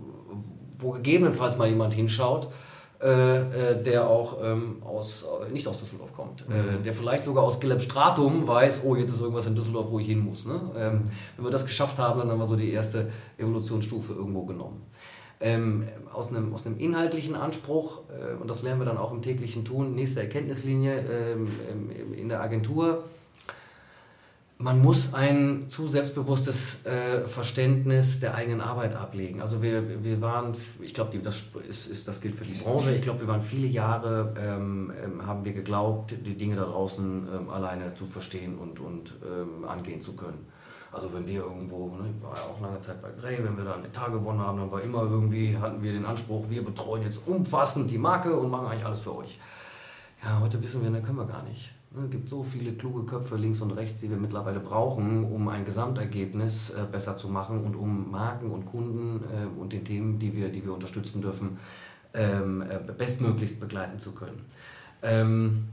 [0.78, 2.48] wo gegebenenfalls mal jemand hinschaut,
[3.02, 6.82] äh, äh, der auch ähm, aus, nicht aus Düsseldorf kommt, mhm.
[6.84, 10.06] der vielleicht sogar aus Gilleb Stratum weiß, oh, jetzt ist irgendwas in Düsseldorf, wo ich
[10.06, 10.46] hin muss.
[10.46, 10.60] Ne?
[10.76, 14.82] Ähm, wenn wir das geschafft haben, dann haben wir so die erste Evolutionsstufe irgendwo genommen
[15.40, 19.22] ähm, aus, einem, aus einem inhaltlichen Anspruch, äh, und das lernen wir dann auch im
[19.22, 21.48] täglichen Tun, nächste Erkenntnislinie ähm,
[22.14, 23.04] in der Agentur,
[24.60, 29.40] man muss ein zu selbstbewusstes äh, Verständnis der eigenen Arbeit ablegen.
[29.40, 33.00] Also wir, wir waren, ich glaube, das, ist, ist, das gilt für die Branche, ich
[33.00, 37.48] glaube, wir waren viele Jahre, ähm, ähm, haben wir geglaubt, die Dinge da draußen ähm,
[37.48, 40.46] alleine zu verstehen und, und ähm, angehen zu können.
[40.92, 43.64] Also wenn wir irgendwo, ne, ich war ja auch lange Zeit bei Grey, wenn wir
[43.64, 47.02] da einen Etat gewonnen haben, dann war immer irgendwie, hatten wir den Anspruch, wir betreuen
[47.02, 49.38] jetzt umfassend die Marke und machen eigentlich alles für euch.
[50.22, 51.70] Ja, heute wissen wir, ne, können wir gar nicht.
[51.92, 55.64] Es gibt so viele kluge Köpfe links und rechts, die wir mittlerweile brauchen, um ein
[55.64, 60.34] Gesamtergebnis äh, besser zu machen und um Marken und Kunden äh, und den Themen, die
[60.34, 61.58] wir, die wir unterstützen dürfen,
[62.14, 64.44] ähm, äh, bestmöglichst begleiten zu können.
[65.02, 65.68] Ähm,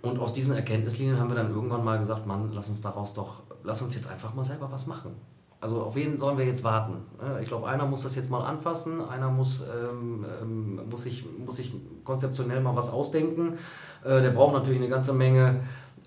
[0.00, 3.42] und aus diesen Erkenntnislinien haben wir dann irgendwann mal gesagt, Mann, lass uns daraus doch
[3.64, 5.12] lass uns jetzt einfach mal selber was machen.
[5.60, 6.96] Also auf wen sollen wir jetzt warten?
[7.40, 11.58] Ich glaube, einer muss das jetzt mal anfassen, einer muss, ähm, ähm, muss, sich, muss
[11.58, 13.58] sich konzeptionell mal was ausdenken.
[14.04, 15.60] Äh, der braucht natürlich eine ganze Menge,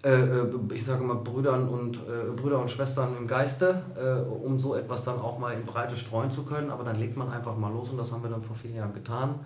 [0.03, 4.59] äh, äh ich sage mal, Brüdern und, äh, Brüder und Schwestern im Geiste, äh, um
[4.59, 6.69] so etwas dann auch mal in Breite streuen zu können.
[6.69, 8.93] Aber dann legt man einfach mal los und das haben wir dann vor vielen Jahren
[8.93, 9.39] getan.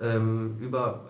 [0.00, 1.00] Ähm, über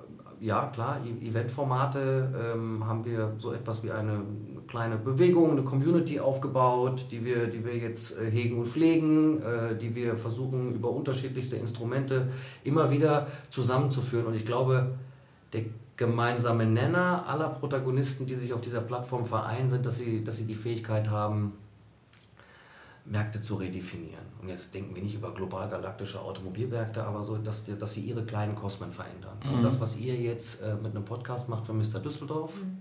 [0.41, 4.23] ja, klar, e-, Eventformate ähm, haben wir so etwas wie eine
[4.69, 9.43] kleine Bewegung, eine Community aufgebaut, die wir, die wir jetzt äh, hegen und pflegen,
[9.81, 12.29] die wir versuchen über unterschiedlichste Instrumente
[12.65, 14.27] immer wieder zusammenzuführen.
[14.27, 14.95] Und ich glaube,
[15.53, 15.63] der
[15.99, 20.45] gemeinsame Nenner aller Protagonisten, die sich auf dieser Plattform vereinen, sind, dass sie, dass sie
[20.45, 21.55] die Fähigkeit haben,
[23.05, 24.25] Märkte zu redefinieren.
[24.41, 28.25] Und jetzt denken wir nicht über global galaktische Automobilmärkte, aber so, dass, dass sie ihre
[28.25, 29.37] kleinen Kosmen verändern.
[29.45, 29.55] Mhm.
[29.55, 31.99] Und das, was ihr jetzt äh, mit einem Podcast macht für Mr.
[31.99, 32.79] Düsseldorf, mhm.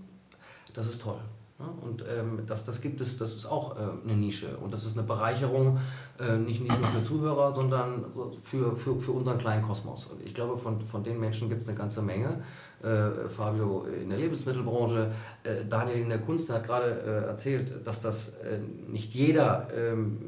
[0.72, 1.20] das ist toll.
[1.58, 4.96] Und ähm, das, das gibt es, das ist auch äh, eine Nische und das ist
[4.96, 5.78] eine Bereicherung,
[6.20, 8.04] äh, nicht, nicht nur für Zuhörer, sondern
[8.44, 10.06] für, für, für unseren kleinen Kosmos.
[10.06, 12.44] Und ich glaube, von, von den Menschen gibt es eine ganze Menge.
[12.80, 15.10] Äh, Fabio in der Lebensmittelbranche,
[15.42, 20.18] äh, Daniel in der Kunst hat gerade äh, erzählt, dass das äh, nicht jeder ähm,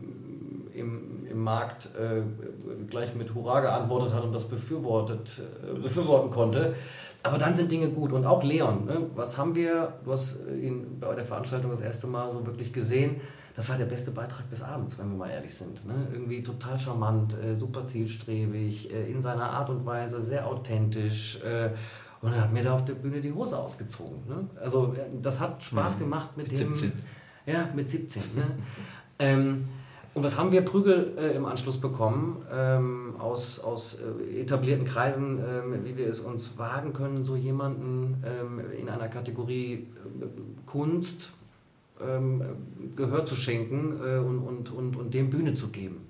[0.74, 1.88] im, im Markt
[2.88, 5.40] gleich mit Hurra geantwortet hat und das befürwortet,
[5.74, 6.74] befürworten konnte.
[7.22, 8.12] Aber dann sind Dinge gut.
[8.12, 9.06] Und auch Leon, ne?
[9.14, 13.20] was haben wir, du hast ihn bei der Veranstaltung das erste Mal so wirklich gesehen,
[13.56, 15.84] das war der beste Beitrag des Abends, wenn wir mal ehrlich sind.
[15.84, 16.08] Ne?
[16.12, 21.42] Irgendwie total charmant, äh, super zielstrebig, äh, in seiner Art und Weise, sehr authentisch.
[21.42, 21.70] Äh,
[22.22, 24.26] und er hat mir da auf der Bühne die Hose ausgezogen.
[24.28, 24.48] Ne?
[24.60, 26.00] Also äh, das hat Spaß mhm.
[26.00, 26.74] gemacht mit, mit dem...
[26.74, 26.92] 17.
[27.46, 28.22] Ja, mit 17.
[28.34, 28.44] Ne?
[29.18, 29.64] ähm,
[30.12, 35.38] und was haben wir Prügel äh, im Anschluss bekommen ähm, aus, aus äh, etablierten Kreisen,
[35.38, 40.26] ähm, wie wir es uns wagen können, so jemanden ähm, in einer Kategorie äh,
[40.66, 41.30] Kunst
[42.00, 42.42] ähm,
[42.96, 46.06] Gehör zu schenken äh, und, und, und, und dem Bühne zu geben.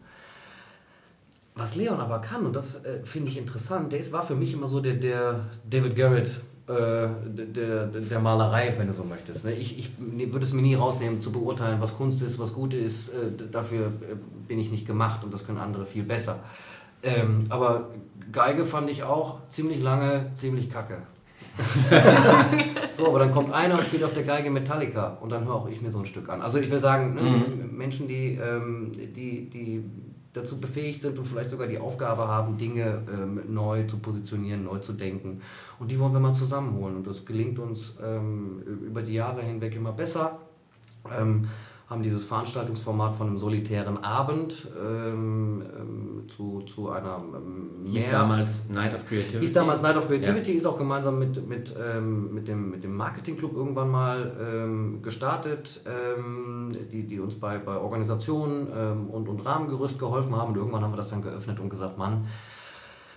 [1.54, 4.54] Was Leon aber kann, und das äh, finde ich interessant, der ist, war für mich
[4.54, 6.40] immer so der, der David Garrett
[6.74, 9.44] der, der Malerei, wenn du so möchtest.
[9.44, 9.52] Ne?
[9.52, 12.74] Ich, ich ne, würde es mir nie rausnehmen, zu beurteilen, was Kunst ist, was gut
[12.74, 13.08] ist.
[13.08, 16.40] Äh, dafür äh, bin ich nicht gemacht und das können andere viel besser.
[17.02, 17.88] Ähm, aber
[18.32, 20.98] Geige fand ich auch ziemlich lange, ziemlich kacke.
[22.92, 25.68] so, aber dann kommt einer und spielt auf der Geige Metallica und dann höre auch
[25.68, 26.40] ich mir so ein Stück an.
[26.42, 27.76] Also ich will sagen, ne, Mhm.
[27.76, 29.84] Menschen, die, ähm, die, die
[30.32, 34.78] dazu befähigt sind und vielleicht sogar die Aufgabe haben, Dinge ähm, neu zu positionieren, neu
[34.78, 35.40] zu denken.
[35.78, 36.96] Und die wollen wir mal zusammenholen.
[36.96, 40.38] Und das gelingt uns ähm, über die Jahre hinweg immer besser.
[41.18, 41.48] Ähm,
[41.90, 48.12] haben dieses Veranstaltungsformat von einem solitären Abend ähm, ähm, zu, zu einer ähm, Hieß mehr-
[48.12, 49.40] damals Night of Creativity.
[49.40, 52.94] Hieß damals Night of Creativity, ist auch gemeinsam mit, mit, ähm, mit, dem, mit dem
[52.96, 58.68] Marketingclub irgendwann mal ähm, gestartet, ähm, die, die uns bei, bei Organisationen
[59.08, 60.52] und, und Rahmengerüst geholfen haben.
[60.52, 62.24] Und irgendwann haben wir das dann geöffnet und gesagt, Mann,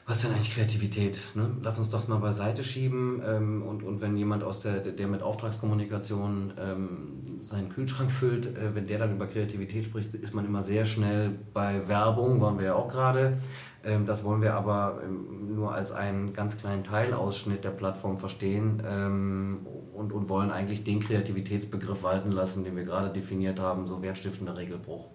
[0.06, 1.18] was ist denn eigentlich Kreativität?
[1.34, 1.56] Ne?
[1.62, 3.22] Lass uns doch mal beiseite schieben.
[3.26, 8.76] Ähm, und, und wenn jemand aus der, der mit Auftragskommunikation ähm, seinen Kühlschrank füllt, äh,
[8.76, 12.66] wenn der dann über Kreativität spricht, ist man immer sehr schnell bei Werbung, waren wir
[12.66, 13.38] ja auch gerade.
[13.86, 18.84] Ähm, das wollen wir aber ähm, nur als einen ganz kleinen Teilausschnitt der Plattform verstehen
[18.86, 24.02] ähm, und, und wollen eigentlich den Kreativitätsbegriff walten lassen, den wir gerade definiert haben, so
[24.02, 25.10] wertstiftender Regelbruch.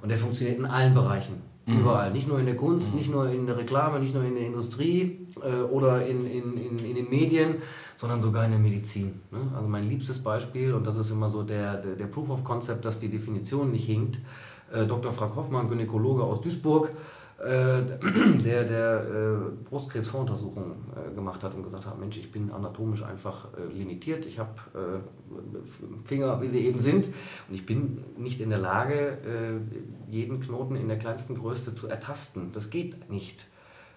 [0.00, 1.42] Und der funktioniert in allen Bereichen.
[1.68, 2.12] Überall.
[2.12, 5.26] Nicht nur in der Kunst, nicht nur in der Reklame, nicht nur in der Industrie
[5.42, 7.56] äh, oder in, in, in, in den Medien,
[7.96, 9.20] sondern sogar in der Medizin.
[9.32, 9.50] Ne?
[9.52, 12.84] Also mein liebstes Beispiel, und das ist immer so der, der, der Proof of Concept,
[12.84, 14.20] dass die Definition nicht hinkt.
[14.72, 15.12] Äh, Dr.
[15.12, 16.92] Frank Hoffmann, Gynäkologe aus Duisburg,
[18.44, 23.48] der, der äh, Brustkrebsvoruntersuchungen äh, gemacht hat und gesagt hat, Mensch, ich bin anatomisch einfach
[23.58, 28.48] äh, limitiert, ich habe äh, Finger, wie sie eben sind, und ich bin nicht in
[28.48, 32.52] der Lage, äh, jeden Knoten in der kleinsten Größe zu ertasten.
[32.52, 33.46] Das geht nicht.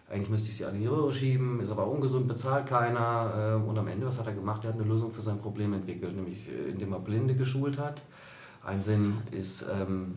[0.09, 3.59] Eigentlich müsste ich sie an die Röhre schieben, ist aber ungesund, bezahlt keiner.
[3.63, 4.65] äh, Und am Ende, was hat er gemacht?
[4.65, 8.01] Er hat eine Lösung für sein Problem entwickelt, nämlich äh, indem er Blinde geschult hat.
[8.65, 10.15] Ein Sinn ist, ähm,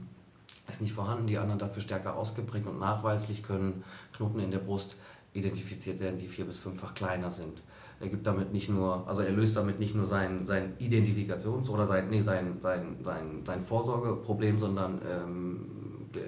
[0.69, 4.97] ist nicht vorhanden, die anderen dafür stärker ausgeprägt und nachweislich können Knoten in der Brust
[5.35, 7.63] identifiziert werden, die vier- bis fünffach kleiner sind.
[8.01, 11.87] Er gibt damit nicht nur, also er löst damit nicht nur sein, sein Identifikations- oder
[11.87, 15.67] sein, nee, sein, sein, sein, sein Vorsorgeproblem, sondern ähm,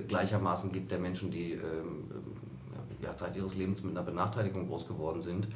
[0.07, 2.05] gleichermaßen gibt er Menschen, die ähm,
[3.03, 5.49] ja, Zeit ihres Lebens mit einer Benachteiligung groß geworden sind,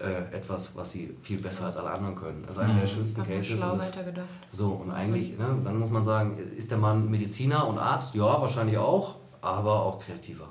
[0.00, 2.42] äh, etwas, was sie viel besser als alle anderen können.
[2.46, 3.58] Das ist einer der schönsten Cases.
[3.58, 4.26] schlau und weitergedacht.
[4.50, 8.14] so, und eigentlich, ne, dann muss man sagen, ist der Mann Mediziner und Arzt?
[8.14, 10.48] Ja, wahrscheinlich auch, aber auch kreativer.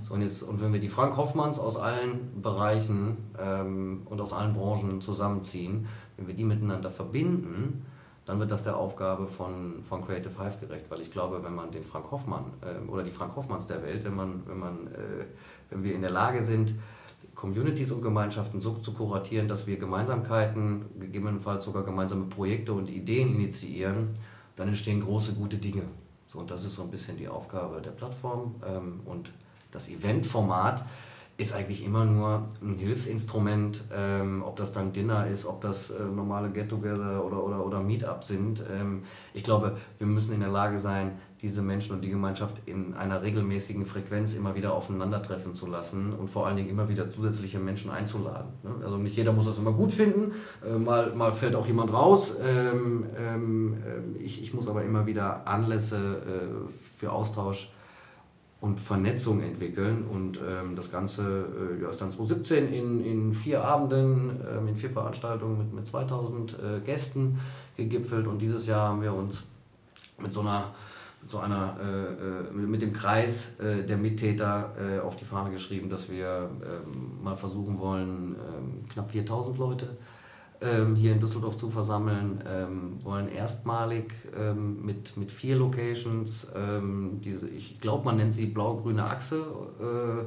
[0.00, 4.32] So, und, jetzt, und wenn wir die Frank Hoffmanns aus allen Bereichen ähm, und aus
[4.32, 7.84] allen Branchen zusammenziehen, wenn wir die miteinander verbinden,
[8.24, 11.70] dann wird das der Aufgabe von, von Creative Hive gerecht, weil ich glaube, wenn man
[11.70, 15.26] den Frank Hoffmann ähm, oder die Frank Hoffmanns der Welt, wenn, man, wenn, man, äh,
[15.68, 16.72] wenn wir in der Lage sind,
[17.44, 23.34] Communities und Gemeinschaften so zu kuratieren, dass wir Gemeinsamkeiten, gegebenenfalls sogar gemeinsame Projekte und Ideen
[23.34, 24.08] initiieren,
[24.56, 25.82] dann entstehen große, gute Dinge.
[26.26, 28.54] So, und das ist so ein bisschen die Aufgabe der Plattform.
[28.66, 29.30] Ähm, und
[29.70, 30.86] das Eventformat
[31.36, 36.02] ist eigentlich immer nur ein Hilfsinstrument, ähm, ob das dann Dinner ist, ob das äh,
[36.02, 38.64] normale Get-Together oder, oder, oder Meetup sind.
[38.72, 39.02] Ähm,
[39.34, 43.22] ich glaube, wir müssen in der Lage sein, diese Menschen und die Gemeinschaft in einer
[43.22, 47.90] regelmäßigen Frequenz immer wieder aufeinandertreffen zu lassen und vor allen Dingen immer wieder zusätzliche Menschen
[47.90, 48.48] einzuladen.
[48.62, 48.70] ne?
[48.82, 50.32] Also nicht jeder muss das immer gut finden,
[50.66, 52.36] äh, mal, mal fällt auch jemand raus.
[52.42, 57.70] Ähm, ähm, ähm, ich, ich muss aber immer wieder Anlässe äh, für Austausch
[58.62, 60.06] und Vernetzung entwickeln.
[60.10, 64.88] Und ähm, das Ganze äh, ja, ist dann 2017 in, in vier Abenden, in vier
[64.88, 67.38] Veranstaltungen mit, mit 2000 äh, Gästen
[67.76, 68.26] gegipfelt.
[68.26, 69.44] Und dieses Jahr haben wir uns
[70.18, 70.72] mit so einer,
[71.26, 75.88] so einer äh, äh, mit dem Kreis äh, der Mittäter äh, auf die Fahne geschrieben,
[75.88, 79.96] dass wir ähm, mal versuchen wollen, ähm, knapp 4000 Leute
[80.60, 82.42] ähm, hier in Düsseldorf zu versammeln,
[83.02, 84.14] wollen erstmalig
[84.56, 86.46] mit, mit vier Locations,
[87.20, 89.44] diese, ich glaube, man nennt sie blau-grüne Achse,
[89.80, 90.24] äh,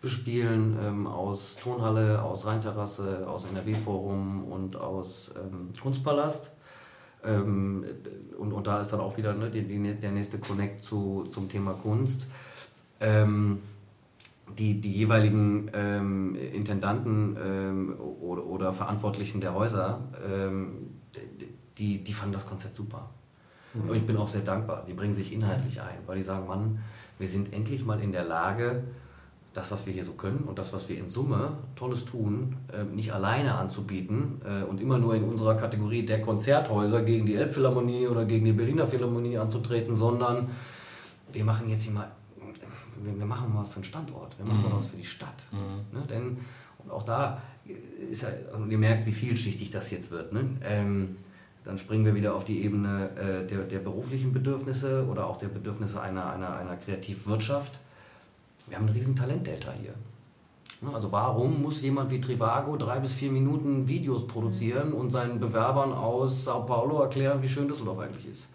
[0.00, 5.32] bespielen, aus Tonhalle, aus Rheinterrasse, aus NRW-Forum und aus
[5.82, 6.52] Kunstpalast.
[7.24, 7.84] Ähm,
[8.38, 11.48] und, und da ist dann auch wieder ne, die, die, der nächste Connect zu, zum
[11.48, 12.28] Thema Kunst.
[13.00, 13.60] Ähm,
[14.58, 20.90] die, die jeweiligen ähm, Intendanten ähm, oder, oder Verantwortlichen der Häuser, ähm,
[21.78, 23.10] die, die fanden das Konzept super.
[23.72, 24.84] Und ich bin auch sehr dankbar.
[24.88, 26.80] Die bringen sich inhaltlich ein, weil die sagen, Mann,
[27.18, 28.82] wir sind endlich mal in der Lage,
[29.52, 32.84] das, was wir hier so können und das, was wir in Summe Tolles tun, äh,
[32.84, 38.06] nicht alleine anzubieten äh, und immer nur in unserer Kategorie der Konzerthäuser gegen die Elbphilharmonie
[38.06, 40.48] oder gegen die Berliner Philharmonie anzutreten, sondern
[41.32, 42.10] wir machen jetzt hier mal,
[43.02, 45.44] wir, machen mal was für den Standort, wir machen mal was für die Stadt.
[45.92, 46.02] Ne?
[46.08, 46.38] Denn,
[46.78, 47.42] und auch da
[48.10, 50.32] ist ja, und ihr merkt, wie vielschichtig das jetzt wird.
[50.32, 50.44] Ne?
[50.62, 51.16] Ähm,
[51.64, 55.48] dann springen wir wieder auf die Ebene äh, der, der beruflichen Bedürfnisse oder auch der
[55.48, 57.80] Bedürfnisse einer, einer, einer Kreativwirtschaft.
[58.70, 59.94] Wir haben ein riesen Talentdelta hier.
[60.80, 65.40] Ne, Also warum muss jemand wie Trivago drei bis vier Minuten Videos produzieren und seinen
[65.40, 68.48] Bewerbern aus Sao Paulo erklären, wie schön Düsseldorf eigentlich ist?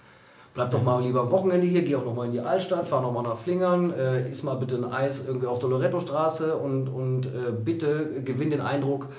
[0.54, 3.02] Bleib doch mal lieber am Wochenende hier, geh auch noch mal in die Altstadt, fahr
[3.02, 6.88] noch mal nach Flingern, äh, iss mal bitte ein Eis irgendwie auf der Loretto-Straße und,
[6.88, 9.10] und äh, bitte gewinn den Eindruck,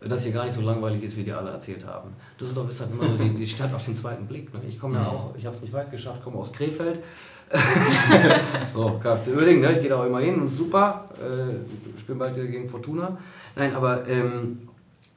[0.00, 2.10] dass hier gar nicht so langweilig ist, wie die alle erzählt haben.
[2.38, 4.52] Düsseldorf ist halt immer so die, die Stadt auf den zweiten Blick.
[4.52, 4.60] Ne?
[4.68, 7.00] Ich komme ja auch, ich habe es nicht weit geschafft, komme aus Krefeld.
[8.74, 9.72] so, KFC Oerding, ne?
[9.72, 11.08] ich gehe da auch immer hin und super.
[11.14, 13.16] Äh, spielen bald wieder gegen Fortuna.
[13.54, 14.68] Nein, aber ähm,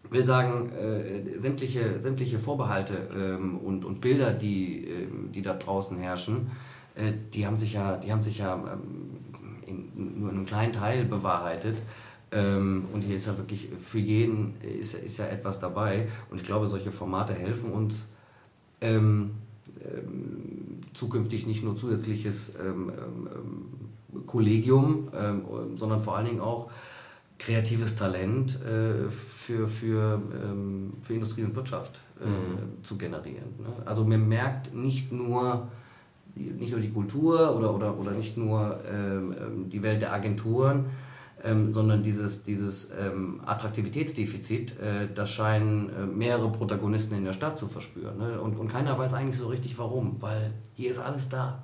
[0.10, 5.98] will sagen, äh, sämtliche, sämtliche Vorbehalte ähm, und, und Bilder, die, ähm, die da draußen
[5.98, 6.52] herrschen,
[6.96, 9.20] äh, die haben sich ja, die haben sich ja ähm,
[9.66, 11.78] in, nur in einem kleinen Teil bewahrheitet.
[12.32, 16.08] Ähm, und hier ist ja wirklich für jeden ist, ist ja etwas dabei.
[16.30, 18.08] Und ich glaube, solche Formate helfen uns
[18.82, 19.32] ähm,
[19.84, 22.92] ähm, zukünftig nicht nur zusätzliches ähm,
[24.14, 25.42] ähm, Kollegium, ähm,
[25.76, 26.70] sondern vor allen Dingen auch
[27.38, 30.22] kreatives Talent äh, für, für,
[31.02, 32.84] für Industrie und Wirtschaft äh, Mhm.
[32.84, 33.48] zu generieren.
[33.60, 33.68] Ne?
[33.86, 35.70] Also man merkt nicht nur,
[36.36, 38.78] die- nicht nur die Kultur oder, oder, oder nicht nur
[39.72, 40.86] die Welt der Agenturen,
[41.44, 47.58] ähm, sondern dieses, dieses ähm, Attraktivitätsdefizit, äh, das scheinen äh, mehrere Protagonisten in der Stadt
[47.58, 48.18] zu verspüren.
[48.18, 48.42] Ne?
[48.42, 51.64] Und, und keiner weiß eigentlich so richtig warum, weil hier ist alles da.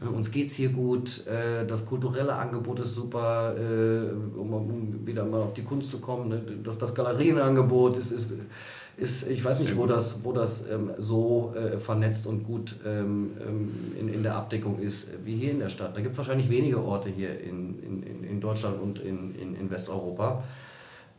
[0.00, 5.06] Äh, Uns geht es hier gut, äh, das kulturelle Angebot ist super, äh, um, um
[5.06, 6.28] wieder mal auf die Kunst zu kommen.
[6.28, 6.42] Ne?
[6.62, 8.32] Das, das Galerienangebot ist, ist,
[8.98, 13.30] ist, ich weiß nicht, wo das, wo das ähm, so äh, vernetzt und gut ähm,
[13.40, 15.96] ähm, in, in der Abdeckung ist wie hier in der Stadt.
[15.96, 19.70] Da gibt es wahrscheinlich wenige Orte hier in, in, in- Deutschland und in, in, in
[19.70, 20.42] Westeuropa.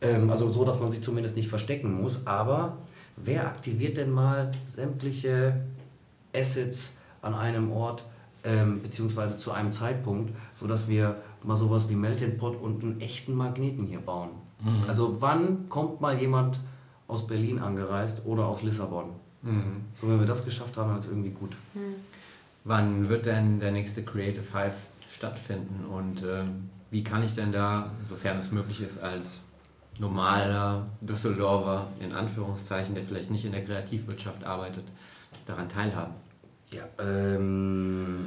[0.00, 2.26] Ähm, also so, dass man sich zumindest nicht verstecken muss.
[2.26, 2.76] Aber
[3.16, 5.56] wer aktiviert denn mal sämtliche
[6.34, 8.04] Assets an einem Ort
[8.44, 13.34] ähm, beziehungsweise zu einem Zeitpunkt, sodass wir mal sowas wie Melting Pot und einen echten
[13.34, 14.30] Magneten hier bauen?
[14.86, 16.60] Also wann kommt mal jemand
[17.10, 19.10] aus Berlin angereist oder aus Lissabon?
[19.42, 19.84] Mhm.
[19.94, 21.56] So, wenn wir das geschafft haben, ist irgendwie gut.
[22.64, 24.74] Wann wird denn der nächste Creative Hive
[25.08, 29.40] stattfinden und ähm, wie kann ich denn da, sofern es möglich ist, als
[29.98, 34.84] normaler Düsseldorfer, in Anführungszeichen, der vielleicht nicht in der Kreativwirtschaft arbeitet,
[35.46, 36.14] daran teilhaben?
[36.72, 38.26] Ja, ähm,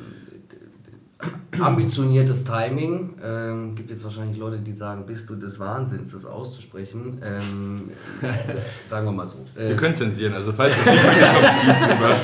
[1.59, 3.15] ambitioniertes Timing.
[3.23, 7.21] Ähm, gibt jetzt wahrscheinlich Leute, die sagen, bist du des Wahnsinns, das auszusprechen.
[7.23, 8.33] Ähm, äh,
[8.89, 9.35] sagen wir mal so.
[9.55, 12.15] Wir Äh, können zensieren, also falls das nicht mehr kommt, Piep drüber.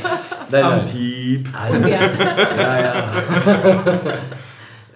[0.52, 0.86] nein, Am nein.
[0.86, 1.48] Piep.
[1.54, 3.14] Also, ja, ja.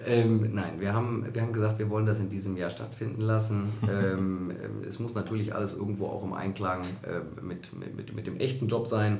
[0.06, 3.68] ähm, nein, wir haben, wir haben gesagt, wir wollen das in diesem Jahr stattfinden lassen.
[3.94, 8.38] Ähm, ähm, es muss natürlich alles irgendwo auch im Einklang äh, mit, mit, mit, dem
[8.38, 9.18] echten Job sein.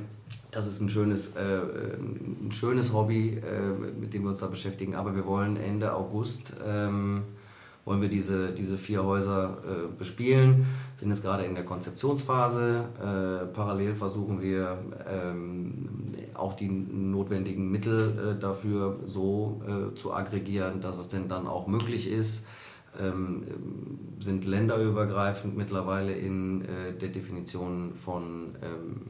[0.51, 1.61] Das ist ein schönes, äh,
[1.97, 4.95] ein schönes Hobby, äh, mit dem wir uns da beschäftigen.
[4.95, 7.23] Aber wir wollen Ende August ähm,
[7.85, 12.85] wollen wir diese, diese vier Häuser äh, bespielen, sind jetzt gerade in der Konzeptionsphase.
[12.99, 16.03] Äh, parallel versuchen wir ähm,
[16.37, 21.67] auch die notwendigen Mittel äh, dafür so äh, zu aggregieren, dass es denn dann auch
[21.67, 22.45] möglich ist.
[22.99, 23.43] Ähm,
[24.19, 29.01] sind länderübergreifend mittlerweile in äh, der Definition von, ähm,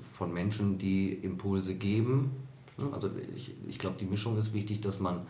[0.00, 2.30] von Menschen, die Impulse geben.
[2.92, 5.26] Also ich, ich glaube, die Mischung ist wichtig, dass man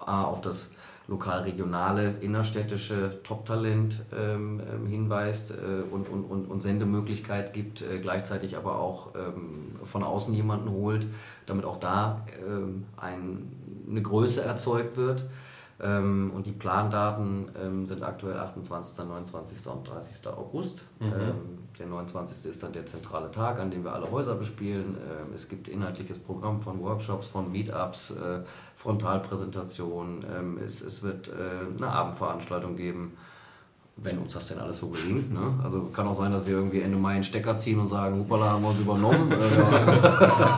[0.00, 0.70] A, auf das
[1.08, 8.56] lokal-regionale, innerstädtische Top-Talent ähm, ähm, hinweist äh, und, und, und, und Sendemöglichkeit gibt, äh, gleichzeitig
[8.58, 11.06] aber auch ähm, von außen jemanden holt,
[11.46, 13.50] damit auch da ähm, ein,
[13.88, 15.24] eine Größe erzeugt wird.
[15.80, 19.66] Ähm, und die Plandaten ähm, sind aktuell 28., 29.
[19.68, 20.26] und 30.
[20.26, 20.84] August.
[21.00, 22.50] Ähm, der 29.
[22.50, 24.96] ist dann der zentrale Tag, an dem wir alle Häuser bespielen.
[24.96, 28.40] Ähm, es gibt inhaltliches Programm von Workshops, von Meetups, äh,
[28.74, 30.24] Frontalpräsentationen.
[30.36, 31.32] Ähm, es, es wird äh,
[31.76, 33.16] eine Abendveranstaltung geben,
[34.00, 35.32] wenn uns das denn alles so gelingt.
[35.32, 35.54] Ne?
[35.62, 38.50] Also kann auch sein, dass wir irgendwie Ende Mai einen Stecker ziehen und sagen, hupala,
[38.50, 39.32] haben wir uns übernommen.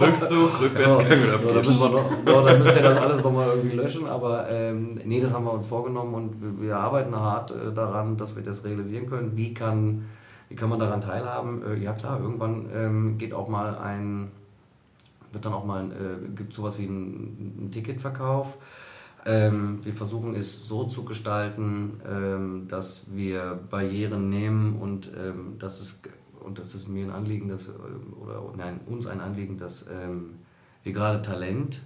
[0.01, 3.23] Äh, Rückzug, Rückwärtsgang oder ja, da, müssen wir noch, ja, da müsst ihr das alles
[3.25, 7.15] nochmal irgendwie löschen, aber ähm, nee, das haben wir uns vorgenommen und wir, wir arbeiten
[7.15, 9.37] hart äh, daran, dass wir das realisieren können.
[9.37, 10.07] Wie kann,
[10.51, 11.63] wie kann man daran teilhaben?
[11.63, 14.31] Äh, ja klar, irgendwann ähm, geht auch mal ein,
[15.33, 18.59] wird dann auch mal, äh, gibt sowas wie ein, ein Ticketverkauf.
[19.25, 25.81] Ähm, wir versuchen es so zu gestalten, ähm, dass wir Barrieren nehmen und ähm, dass
[25.81, 26.03] es
[26.41, 27.71] und das ist mir ein Anliegen, dass, äh,
[28.21, 30.37] oder nein, uns ein Anliegen, dass ähm,
[30.83, 31.81] wir gerade Talent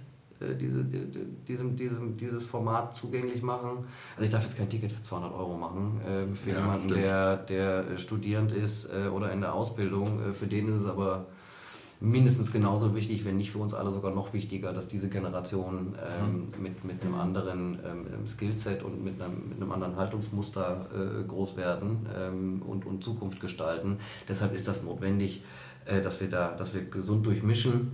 [0.53, 3.85] diese, die, die- diesem, diesem, dieses Format zugänglich machen.
[4.15, 7.01] Also ich darf jetzt kein Ticket für 200 Euro machen ähm, für Ja, jemanden, stimmt.
[7.01, 10.19] der, der äh, Studierend ist äh, oder in der Ausbildung.
[10.21, 11.25] Äh, für den ist es aber
[12.01, 16.47] mindestens genauso wichtig, wenn nicht für uns alle sogar noch wichtiger, dass diese Generation ähm,
[16.61, 21.55] mit, mit einem anderen ähm, Skillset und mit einem, mit einem anderen Haltungsmuster äh, groß
[21.55, 23.97] werden ähm, und, und Zukunft gestalten.
[24.27, 25.41] Deshalb ist das notwendig,
[25.85, 27.91] äh, dass, wir da, dass wir gesund durchmischen.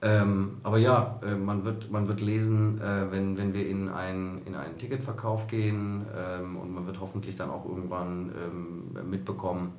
[0.00, 4.42] Ähm, aber ja, äh, man, wird, man wird lesen, äh, wenn, wenn wir in, ein,
[4.44, 9.72] in einen Ticketverkauf gehen ähm, und man wird hoffentlich dann auch irgendwann ähm, mitbekommen,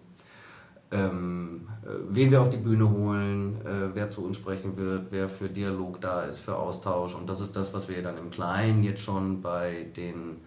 [0.91, 5.29] ähm, äh, wen wir auf die Bühne holen, äh, wer zu uns sprechen wird, wer
[5.29, 7.13] für Dialog da ist, für Austausch.
[7.15, 10.37] Und das ist das, was wir dann im Kleinen jetzt schon bei den,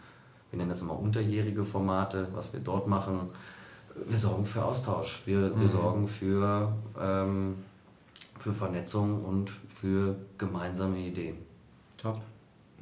[0.51, 3.29] wir nennen das immer unterjährige Formate, was wir dort machen.
[3.95, 5.61] Wir sorgen für Austausch, wir, mhm.
[5.61, 7.57] wir sorgen für, ähm,
[8.39, 9.51] für Vernetzung und
[9.83, 11.39] für gemeinsame Ideen.
[12.01, 12.21] Top.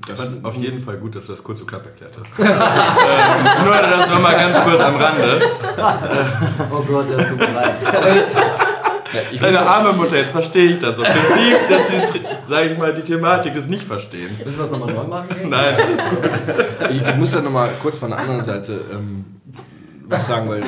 [0.06, 2.38] Ich fand es auf jeden Fall gut, dass du das kurz und knapp erklärt hast.
[2.38, 5.40] ähm, nur das nochmal ganz kurz am Rande.
[6.70, 7.74] oh Gott, das tut mir leid.
[9.32, 10.98] Ja, Deine arme Mutter, jetzt verstehe ich das.
[10.98, 14.44] Im Prinzip, dass die, sag ich mal, die Thematik des Nichtverstehens.
[14.44, 15.28] Müssen wir es nochmal neu machen?
[15.48, 16.30] Nein, alles gut.
[16.90, 19.24] Ich, ich muss da nochmal kurz von der anderen Seite ähm,
[20.06, 20.66] was sagen, weil äh,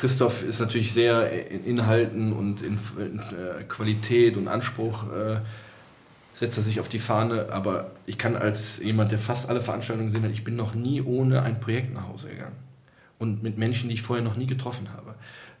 [0.00, 5.40] Christoph ist natürlich sehr in Inhalten und in, äh, Qualität und Anspruch äh,
[6.32, 10.08] setzt er sich auf die Fahne, aber ich kann als jemand, der fast alle Veranstaltungen
[10.08, 12.56] gesehen hat, ich bin noch nie ohne ein Projekt nach Hause gegangen.
[13.18, 15.16] Und mit Menschen, die ich vorher noch nie getroffen habe.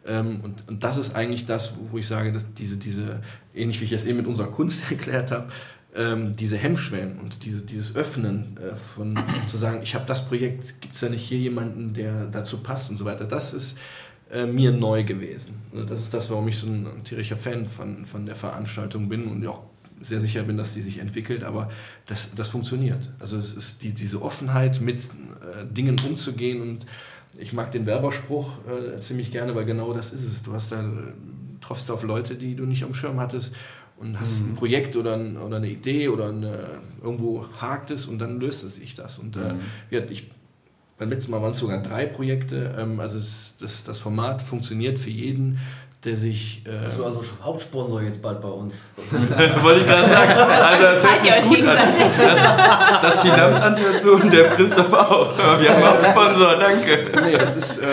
[0.06, 3.20] Ähm, und, und das ist eigentlich das, wo ich sage, dass diese, diese
[3.54, 5.48] ähnlich wie ich es eben mit unserer Kunst erklärt habe,
[5.94, 9.18] ähm, diese Hemmschwellen und diese, dieses Öffnen äh, von
[9.48, 12.88] zu sagen, ich habe das Projekt, gibt es da nicht hier jemanden, der dazu passt
[12.88, 13.76] und so weiter, das ist
[14.32, 15.54] äh, mir neu gewesen.
[15.72, 19.26] Also das ist das, warum ich so ein tierischer Fan von, von der Veranstaltung bin
[19.26, 19.62] und auch
[20.00, 21.70] sehr sicher bin, dass die sich entwickelt, aber
[22.06, 23.10] das, das funktioniert.
[23.18, 26.86] Also es ist die, diese Offenheit, mit äh, Dingen umzugehen und
[27.38, 30.42] ich mag den Werberspruch äh, ziemlich gerne, weil genau das ist es.
[30.42, 30.82] Du hast da,
[31.60, 33.54] triffst auf Leute, die du nicht am Schirm hattest
[33.98, 34.50] und hast mhm.
[34.52, 36.66] ein Projekt oder, ein, oder eine Idee oder eine,
[37.02, 39.18] irgendwo hakt es und dann löst es sich das.
[39.18, 40.10] Und äh, mhm.
[40.10, 40.30] ich,
[41.00, 42.76] beim letzten Mal waren es sogar drei Projekte.
[42.78, 45.58] Ähm, also es, das, das Format funktioniert für jeden
[46.04, 46.62] der sich.
[46.64, 48.82] Äh Bist du also Hauptsponsor jetzt bald bei uns?
[49.62, 50.32] Wollte ich gerade sagen.
[50.32, 52.04] Also das Seid ihr euch gegenseitig?
[52.04, 55.36] Das, das Finanzamt dazu und der Christoph auch.
[55.60, 57.20] Wir haben auch Sponsor, danke.
[57.22, 57.84] Nee, das ist, äh,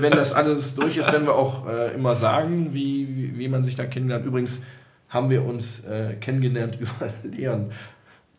[0.00, 3.64] wenn das alles durch ist, werden wir auch äh, immer sagen, wie, wie, wie, man
[3.64, 4.26] sich da kennenlernt.
[4.26, 4.60] Übrigens
[5.08, 7.72] haben wir uns äh, kennengelernt über Leon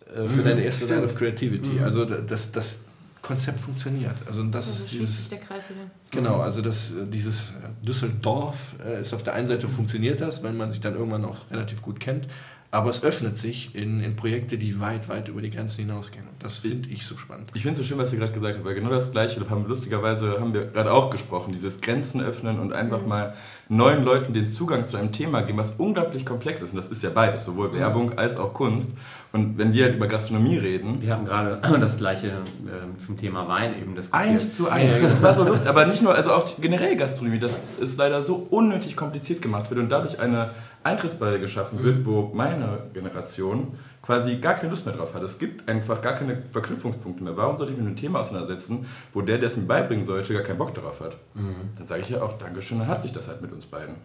[0.10, 1.72] äh, für mhm, deine erste Night of Creativity.
[1.72, 1.84] Mhm.
[1.84, 2.80] Also das, das,
[3.28, 4.16] Konzept funktioniert.
[4.26, 5.82] Also das also ist dieses, sich der Kreis wieder.
[6.12, 10.44] Genau, also das, äh, dieses äh, Düsseldorf äh, ist auf der einen Seite funktioniert das,
[10.44, 12.28] weil man sich dann irgendwann auch relativ gut kennt,
[12.70, 16.26] aber es öffnet sich in, in Projekte, die weit, weit über die Grenzen hinausgehen.
[16.40, 17.50] Das finde ich so spannend.
[17.54, 19.50] Ich finde es so schön, was ihr gerade gesagt habt, weil genau das Gleiche, da
[19.50, 23.08] haben wir lustigerweise haben wir gerade auch gesprochen, dieses Grenzen öffnen und einfach mhm.
[23.08, 23.34] mal
[23.70, 26.72] neuen Leuten den Zugang zu einem Thema geben, was unglaublich komplex ist.
[26.72, 28.92] Und das ist ja beides, sowohl Werbung als auch Kunst.
[29.32, 31.02] Und wenn wir halt über Gastronomie reden.
[31.02, 34.30] Wir haben gerade das Gleiche äh, zum Thema Wein eben diskutiert.
[34.30, 35.02] Eins zu eins.
[35.02, 35.70] Das war so lustig.
[35.70, 39.80] Aber nicht nur, also auch generell Gastronomie, das ist leider so unnötig kompliziert gemacht wird
[39.80, 40.52] und dadurch eine
[40.88, 45.22] Eintrittsbarriere geschaffen wird, wo meine Generation quasi gar keine Lust mehr drauf hat.
[45.24, 47.36] Es gibt einfach gar keine Verknüpfungspunkte mehr.
[47.36, 50.34] Warum sollte ich mich mit einem Thema auseinandersetzen, wo der, der es mir beibringen sollte,
[50.34, 51.18] gar keinen Bock darauf hat?
[51.34, 51.56] Mhm.
[51.76, 53.96] Dann sage ich ja auch, Dankeschön, dann hat sich das halt mit uns beiden.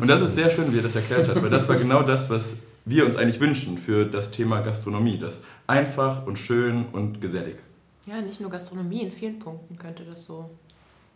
[0.00, 2.30] Und das ist sehr schön, wie er das erklärt hat, weil das war genau das,
[2.30, 2.56] was
[2.86, 5.18] wir uns eigentlich wünschen für das Thema Gastronomie.
[5.18, 7.56] Das einfach und schön und gesellig.
[8.06, 10.50] Ja, nicht nur Gastronomie, in vielen Punkten könnte das so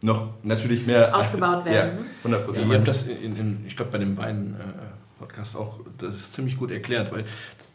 [0.02, 1.98] noch natürlich mehr ausgebaut werden.
[2.24, 2.54] Ja, 100%.
[2.54, 4.56] Ja, ihr habt das in, in, ich glaube, bei dem Wein.
[5.18, 7.24] Podcast auch, das ist ziemlich gut erklärt, weil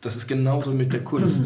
[0.01, 1.45] das ist genauso mit der Kunst.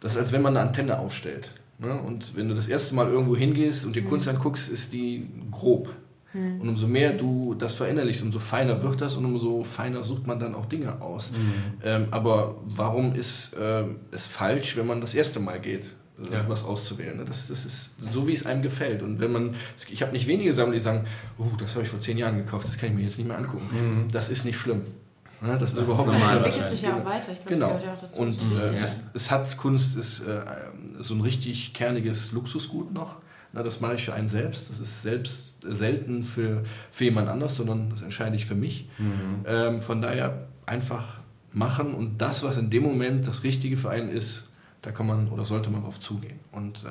[0.00, 1.50] Das ist, als wenn man eine Antenne aufstellt.
[1.78, 1.92] Ne?
[1.94, 5.88] Und wenn du das erste Mal irgendwo hingehst und dir Kunst anguckst, ist die grob.
[6.32, 6.60] Mhm.
[6.60, 10.38] Und umso mehr du das verinnerlichst, umso feiner wird das und umso feiner sucht man
[10.38, 11.32] dann auch Dinge aus.
[11.32, 11.54] Mhm.
[11.82, 15.84] Ähm, aber warum ist äh, es falsch, wenn man das erste Mal geht?
[16.30, 16.48] Äh, ja.
[16.48, 17.16] was auszuwählen.
[17.16, 17.24] Ne?
[17.24, 19.02] Das, das ist so, wie es einem gefällt.
[19.02, 19.56] Und wenn man,
[19.90, 21.06] ich habe nicht wenige Sammler, die sagen,
[21.38, 23.36] oh, das habe ich vor zehn Jahren gekauft, das kann ich mir jetzt nicht mehr
[23.36, 23.66] angucken.
[23.72, 24.10] Mhm.
[24.12, 24.82] Das ist nicht schlimm.
[25.46, 27.32] Ja, das ist das überhaupt nicht entwickelt sich ja auch weiter.
[27.32, 27.68] Ich genau.
[27.68, 28.20] Glaub, ja dazu.
[28.20, 30.42] Und äh, es, es, hat Kunst ist äh,
[31.00, 33.16] so ein richtig kerniges Luxusgut noch.
[33.52, 34.70] Na, das mache ich für einen selbst.
[34.70, 38.88] Das ist selbst selten für, für jemand anders, sondern das entscheide ich für mich.
[38.98, 39.44] Mhm.
[39.46, 41.20] Ähm, von daher einfach
[41.52, 44.48] machen und das, was in dem Moment das Richtige für einen ist,
[44.82, 46.40] da kann man oder sollte man drauf zugehen.
[46.52, 46.90] Und äh,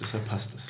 [0.00, 0.68] deshalb passt es.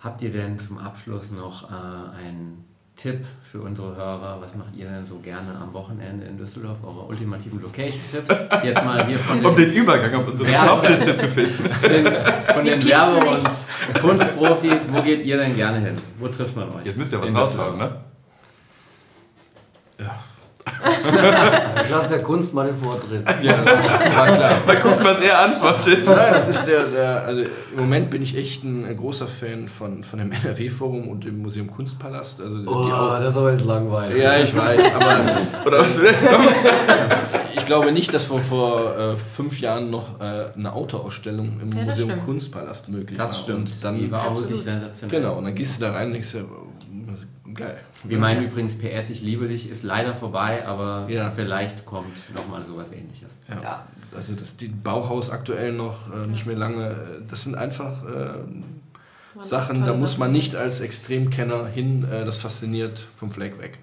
[0.00, 2.64] Habt ihr denn zum Abschluss noch äh, ein
[3.00, 4.38] Tipp für unsere Hörer.
[4.42, 6.76] Was macht ihr denn so gerne am Wochenende in Düsseldorf?
[6.84, 8.28] Eure ultimativen Location-Tipps.
[8.62, 11.52] Jetzt mal hier von den Um den Übergang auf unsere Top-Liste zu finden.
[12.52, 14.82] von den Werbe- und Kunstprofis.
[14.92, 15.96] Wo geht ihr denn gerne hin?
[16.18, 16.84] Wo trifft man euch?
[16.84, 17.90] Jetzt müsst ihr was raushauen, ne?
[21.84, 23.24] Ich lasse der Kunst mal den Vortritt.
[23.42, 23.52] Ja,
[24.16, 24.52] war klar.
[24.66, 26.06] Mal gucken, was er antwortet.
[26.06, 29.68] Nein, das ist der, der also im Moment bin ich echt ein, ein großer Fan
[29.68, 32.40] von, von dem NRW-Forum und dem Museum Kunstpalast.
[32.40, 32.88] Also Oh,
[33.20, 34.18] das ist aber jetzt langweilig.
[34.22, 35.16] ja, ich weiß, aber
[35.66, 36.48] Oder was will das kommen?
[37.56, 41.84] ich glaube nicht, dass vor, vor äh, fünf Jahren noch äh, eine Autoausstellung im Ja,
[41.84, 42.24] das Museum stimmt.
[42.24, 43.26] Kunstpalast möglich war.
[43.26, 43.58] Das stimmt.
[43.72, 45.20] Und dann, die war auch wirklich sensationell.
[45.20, 46.44] genau, und dann gehst du da rein und denkst dir,
[47.54, 47.78] geil.
[48.04, 51.30] Wir meinen übrigens PS, ich liebe dich, ist leider vorbei, aber Ja.
[51.30, 53.28] vielleicht kommt nochmal sowas ähnliches.
[53.48, 53.62] Ja.
[53.62, 53.86] Ja.
[54.16, 56.86] Also das die Bauhaus aktuell noch äh, nicht mehr lange.
[56.90, 56.94] äh,
[57.28, 62.04] Das sind einfach äh, Sachen, da muss man nicht als Extremkenner hin.
[62.10, 63.78] Äh, das fasziniert vom Fleck weg.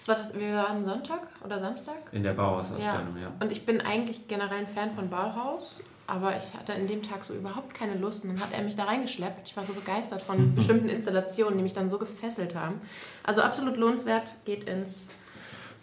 [0.00, 1.94] Das war das, wir waren Sonntag oder Samstag?
[2.12, 3.30] In der Bauhausausstellung, ja.
[3.38, 7.22] Und ich bin eigentlich generell ein Fan von Bauhaus, aber ich hatte in dem Tag
[7.22, 8.24] so überhaupt keine Lust.
[8.24, 9.46] Und dann hat er mich da reingeschleppt.
[9.46, 12.80] Ich war so begeistert von bestimmten Installationen, die mich dann so gefesselt haben.
[13.24, 15.08] Also absolut lohnenswert, geht ins.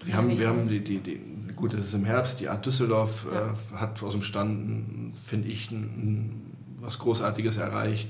[0.04, 3.28] Wir haben, wir haben die, die, die, gut, es ist im Herbst, die Art Düsseldorf
[3.32, 3.52] Ja.
[3.52, 8.10] äh, hat aus dem Stand, finde ich, ein, ein, was Großartiges erreicht.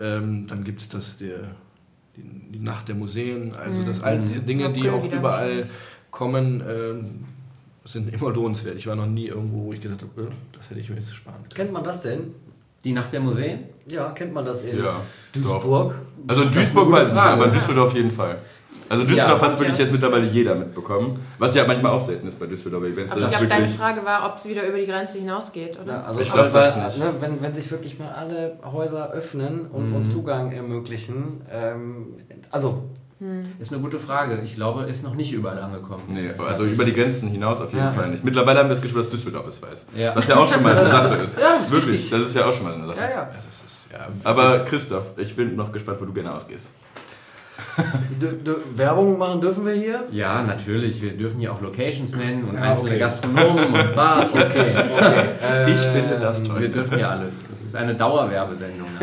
[0.00, 1.54] Ähm, dann gibt es das, der,
[2.16, 3.86] die, die Nacht der Museen, also Mhm.
[3.86, 5.68] das all diese Dinge, die auch überall
[6.10, 7.24] kommen, ähm,
[7.84, 8.76] sind immer lohnenswert.
[8.76, 11.14] Ich war noch nie irgendwo, wo ich gesagt habe, äh, das hätte ich mir jetzt
[11.14, 11.54] sparen können.
[11.54, 12.34] Kennt man das denn?
[12.84, 13.60] Die Nacht der Museen?
[13.86, 15.00] Ja, kennt man das in Ja,
[15.32, 16.00] Duisburg?
[16.26, 18.38] Also in Duisburg weiß ich nicht, aber in Düsseldorf auf jeden Fall.
[18.92, 19.46] Also Düsseldorf Ja.
[19.46, 21.18] hat es wirklich jetzt mittlerweile jeder mitbekommen.
[21.38, 23.12] Was ja manchmal auch selten ist bei Düsseldorfer Events.
[23.12, 23.66] Aber Das ich glaube, deine.
[23.68, 25.92] Frage war, ob es wieder über die Grenze hinausgeht, oder?
[25.92, 26.98] Ja, also Ich aber glaub das nicht.
[26.98, 32.06] Ne, wenn, wenn sich wirklich mal alle Häuser öffnen und, und Zugang ermöglichen, ähm,
[32.50, 32.84] also
[33.60, 34.40] Ist eine gute Frage.
[34.44, 36.02] Ich glaube, ist noch nicht überall angekommen.
[36.08, 37.92] Nee, also über die Grenzen hinaus auf jeden Ja.
[37.92, 38.24] Fall nicht.
[38.24, 39.86] Mittlerweile haben wir das Gefühl, dass Düsseldorf es weiß.
[39.96, 40.14] Ja.
[40.16, 41.38] Was ja auch schon mal eine Sache ist.
[41.38, 42.10] Ja, ist Wirklich, richtig.
[42.10, 42.98] das ist ja auch schon mal eine Sache.
[42.98, 43.16] ja, ja.
[43.16, 46.68] Ja, das ist, ja, Aber Christoph, ich bin noch gespannt, wo du gerne ausgehst.
[48.74, 50.04] Werbung machen dürfen wir hier?
[50.10, 51.00] Ja, natürlich.
[51.02, 52.98] Wir dürfen hier auch Locations nennen und Ja, einzelne okay.
[52.98, 54.28] Gastronomen und Bars.
[54.32, 55.70] Okay, okay.
[55.72, 56.60] Ich finde das toll.
[56.60, 57.34] Wir dürfen ja alles.
[57.50, 58.88] Das ist eine Dauerwerbesendung.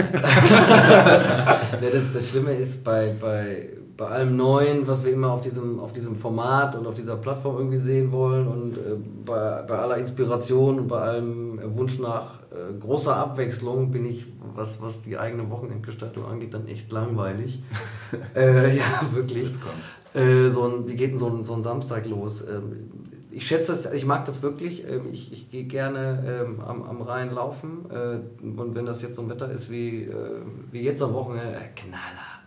[1.81, 5.91] Das, das Schlimme ist bei, bei, bei allem Neuen, was wir immer auf diesem, auf
[5.91, 8.95] diesem Format und auf dieser Plattform irgendwie sehen wollen und äh,
[9.25, 14.25] bei, bei aller Inspiration und bei allem Wunsch nach äh, großer Abwechslung bin ich,
[14.55, 17.61] was, was die eigene Wochenendgestaltung angeht, dann echt langweilig.
[18.37, 19.43] äh, ja, wirklich.
[19.43, 19.75] Jetzt kommt.
[20.13, 22.41] Äh, so ein, wie geht denn so ein, so ein Samstag los?
[22.41, 22.91] Ähm,
[23.31, 24.89] ich schätze das, ich mag das wirklich.
[24.89, 27.85] Ähm, ich ich gehe gerne ähm, am, am Rhein laufen.
[27.91, 30.41] Äh, und wenn das jetzt so ein Wetter ist wie, äh,
[30.71, 32.38] wie jetzt am Wochenende, äh, Knaller.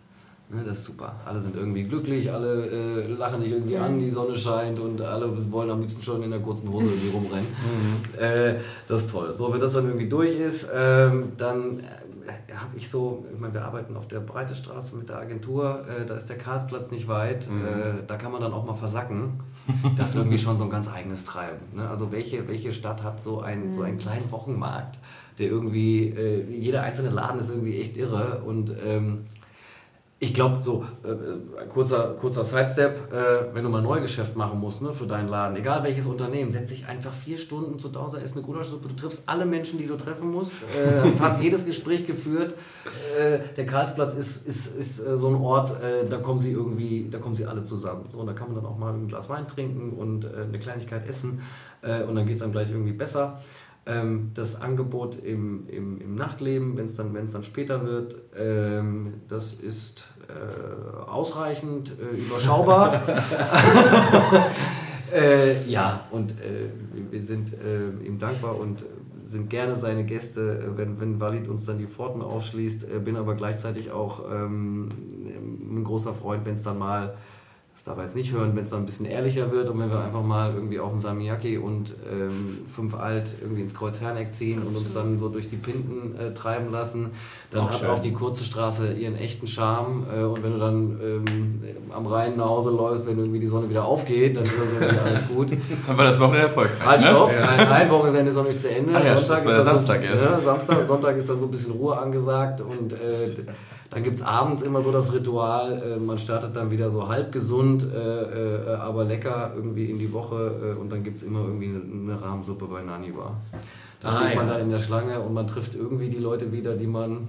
[0.52, 1.14] Ne, das ist super.
[1.24, 5.50] Alle sind irgendwie glücklich, alle äh, lachen sich irgendwie an, die Sonne scheint und alle
[5.50, 7.46] wollen am liebsten schon in der kurzen Hose irgendwie rumrennen.
[8.18, 9.34] Äh, das ist toll.
[9.36, 13.54] So, wenn das dann irgendwie durch ist, ähm, dann äh, habe ich so, ich meine,
[13.54, 17.08] wir arbeiten auf der Breite Straße mit der Agentur, äh, da ist der Karlsplatz nicht
[17.08, 19.40] weit, äh, da kann man dann auch mal versacken.
[19.96, 21.60] Das ist irgendwie schon so ein ganz eigenes Treiben.
[21.74, 21.88] Ne?
[21.88, 24.98] Also welche, welche Stadt hat so einen, so einen kleinen Wochenmarkt,
[25.38, 29.24] der irgendwie, äh, jeder einzelne Laden ist irgendwie echt irre und ähm,
[30.22, 34.80] ich glaube, so, äh, äh, kurzer, kurzer Sidestep, äh, wenn du mal Neugeschäft machen musst
[34.80, 38.36] ne, für deinen Laden, egal welches Unternehmen, setz dich einfach vier Stunden zu Dauser, isst
[38.36, 42.54] eine Gulaschsuppe, du triffst alle Menschen, die du treffen musst, äh, fast jedes Gespräch geführt.
[43.18, 47.08] Äh, der Karlsplatz ist, ist, ist äh, so ein Ort, äh, da kommen sie irgendwie,
[47.10, 48.04] da kommen sie alle zusammen.
[48.12, 51.08] So, und da kann man dann auch mal ein Glas Wein trinken und eine Kleinigkeit
[51.08, 51.42] essen
[51.82, 53.40] und dann geht es einem gleich irgendwie besser.
[53.84, 59.14] Ähm, das Angebot im, im, im Nachtleben, wenn es dann, wenn's dann später wird, ähm,
[59.28, 63.02] das ist äh, ausreichend äh, überschaubar.
[65.12, 66.68] äh, ja, und äh,
[67.10, 68.84] wir- sind äh, ihm dankbar und
[69.24, 73.04] sind gerne seine Gäste, äh, wenn, wenn Walid uns dann die Pforten aufschließt.
[73.04, 74.88] Bin aber gleichzeitig auch ähm,
[75.70, 77.14] ein großer Freund, wenn es dann mal
[77.74, 79.90] das darf er jetzt nicht hören, wenn es dann ein bisschen ehrlicher wird und wenn
[79.90, 84.34] wir einfach mal irgendwie auf den Samiyaki und ähm, fünf alt irgendwie ins Kreuz Herneck
[84.34, 87.10] ziehen und uns dann so durch die Pinten äh, treiben lassen,
[87.50, 87.88] dann Auch hat schön.
[87.88, 92.36] auch die kurze Straße ihren echten Charme äh, und wenn du dann ähm, am Rhein
[92.36, 95.52] nach Hause läufst, wenn irgendwie die Sonne wieder aufgeht, dann ist das irgendwie alles gut.
[95.86, 96.86] Dann war das Wochenende erfolgreich.
[96.86, 97.06] Halt, ne?
[97.06, 97.30] stopp.
[97.30, 98.92] Ein, ein Wochenende ist noch nicht zu Ende.
[98.94, 100.24] Ach ja, Sonntag ist dann Samstag so, erst.
[100.24, 103.30] Ja, Samstag und Sonntag ist dann so ein bisschen Ruhe angesagt und äh,
[103.92, 107.30] dann gibt es abends immer so das Ritual, äh, man startet dann wieder so halb
[107.32, 111.40] gesund, äh, äh, aber lecker irgendwie in die Woche äh, und dann gibt es immer
[111.40, 113.32] irgendwie eine, eine Rahmensuppe bei Naniwa.
[114.00, 114.54] Da Ah, steht man ja.
[114.54, 117.28] dann in der Schlange und man trifft irgendwie die Leute wieder, die man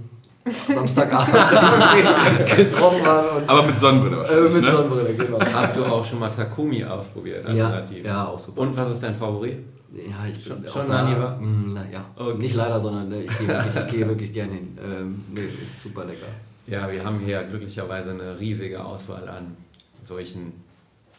[0.67, 1.33] Samstagabend
[2.57, 3.31] getroffen hat.
[3.37, 4.53] Und, Aber mit Sonnenbrille äh, wahrscheinlich.
[4.55, 4.71] mit ne?
[4.71, 5.39] Sonnenbrille, genau.
[5.53, 7.51] Hast du auch schon mal Takumi ausprobiert?
[7.53, 8.05] Ja, Alternativ?
[8.05, 8.61] ja, auch super.
[8.61, 9.59] Und was ist dein Favorit?
[9.91, 11.03] Ja, ich bin Schon- auch schon da.
[11.03, 11.37] Naniwa?
[11.39, 12.03] Mm, na, ja.
[12.17, 12.39] Okay.
[12.39, 14.77] Nicht leider, sondern äh, ich gehe wirklich, ich gehe wirklich gerne hin.
[14.83, 16.25] Ähm, nee, ist super lecker.
[16.67, 19.57] Ja, wir haben hier glücklicherweise eine riesige Auswahl an
[20.03, 20.53] solchen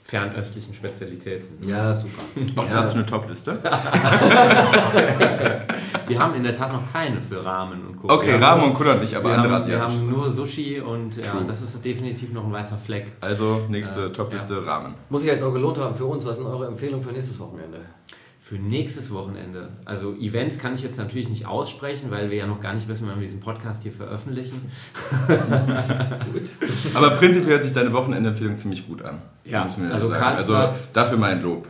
[0.05, 1.67] fernöstlichen Spezialitäten.
[1.67, 2.23] Ja, super.
[2.57, 3.59] Auch ja, dazu eine Top-Liste.
[6.07, 8.11] Wir haben in der Tat noch keine für Ramen und Co.
[8.11, 10.81] Okay, Wir haben Ramen und Kudon nicht, aber wir andere haben, wir haben nur Sushi
[10.81, 13.13] und ja, das ist definitiv noch ein weißer Fleck.
[13.23, 14.95] Also nächste Top-Liste Ramen.
[15.09, 16.27] Muss sich jetzt auch gelohnt haben für uns.
[16.27, 17.81] Was sind eure Empfehlungen für nächstes Wochenende?
[18.47, 19.71] Für nächstes Wochenende.
[19.87, 23.09] Also Events kann ich jetzt natürlich nicht aussprechen, weil wir ja noch gar nicht wissen,
[23.09, 24.71] wann wir diesen Podcast hier veröffentlichen.
[26.95, 29.23] Aber prinzipiell hört sich deine Wochenendempfehlung ziemlich gut an.
[29.47, 30.55] Ja, also Also
[30.93, 31.67] dafür mein Lob.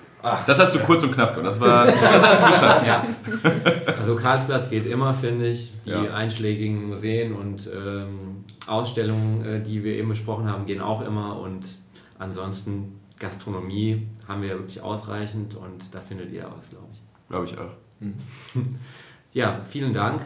[0.49, 1.53] Das hast du kurz und knapp gemacht.
[1.53, 2.87] Das, war, das hast du geschafft.
[2.89, 3.05] Ja.
[3.97, 5.71] Also Karlsplatz geht immer, finde ich.
[5.87, 6.13] Die Ja.
[6.13, 11.39] einschlägigen Museen und ähm, Ausstellungen, äh, die wir eben besprochen haben, gehen auch immer.
[11.39, 11.67] Und
[12.19, 17.01] ansonsten Gastronomie haben wir wirklich ausreichend und da findet ihr aus, glaube ich.
[17.29, 17.77] Glaube ich auch.
[19.35, 20.23] Ja, vielen Dank.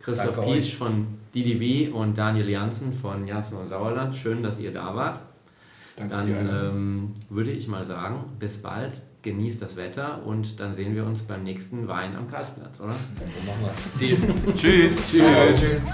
[0.00, 0.76] Christoph Danke Pietsch euch.
[0.76, 4.14] von DDB und Daniel Janssen von Janssen und Sauerland.
[4.14, 5.18] Schön, dass ihr da wart.
[5.96, 10.94] Danke Dann ähm, würde ich mal sagen, bis bald, genießt das Wetter und dann sehen
[10.94, 12.92] wir uns beim nächsten Wein am Karlsplatz, oder?
[12.92, 13.64] So machen
[14.44, 14.60] wir's.
[14.60, 15.10] Tschüss.
[15.10, 15.86] Ciao, tschüss.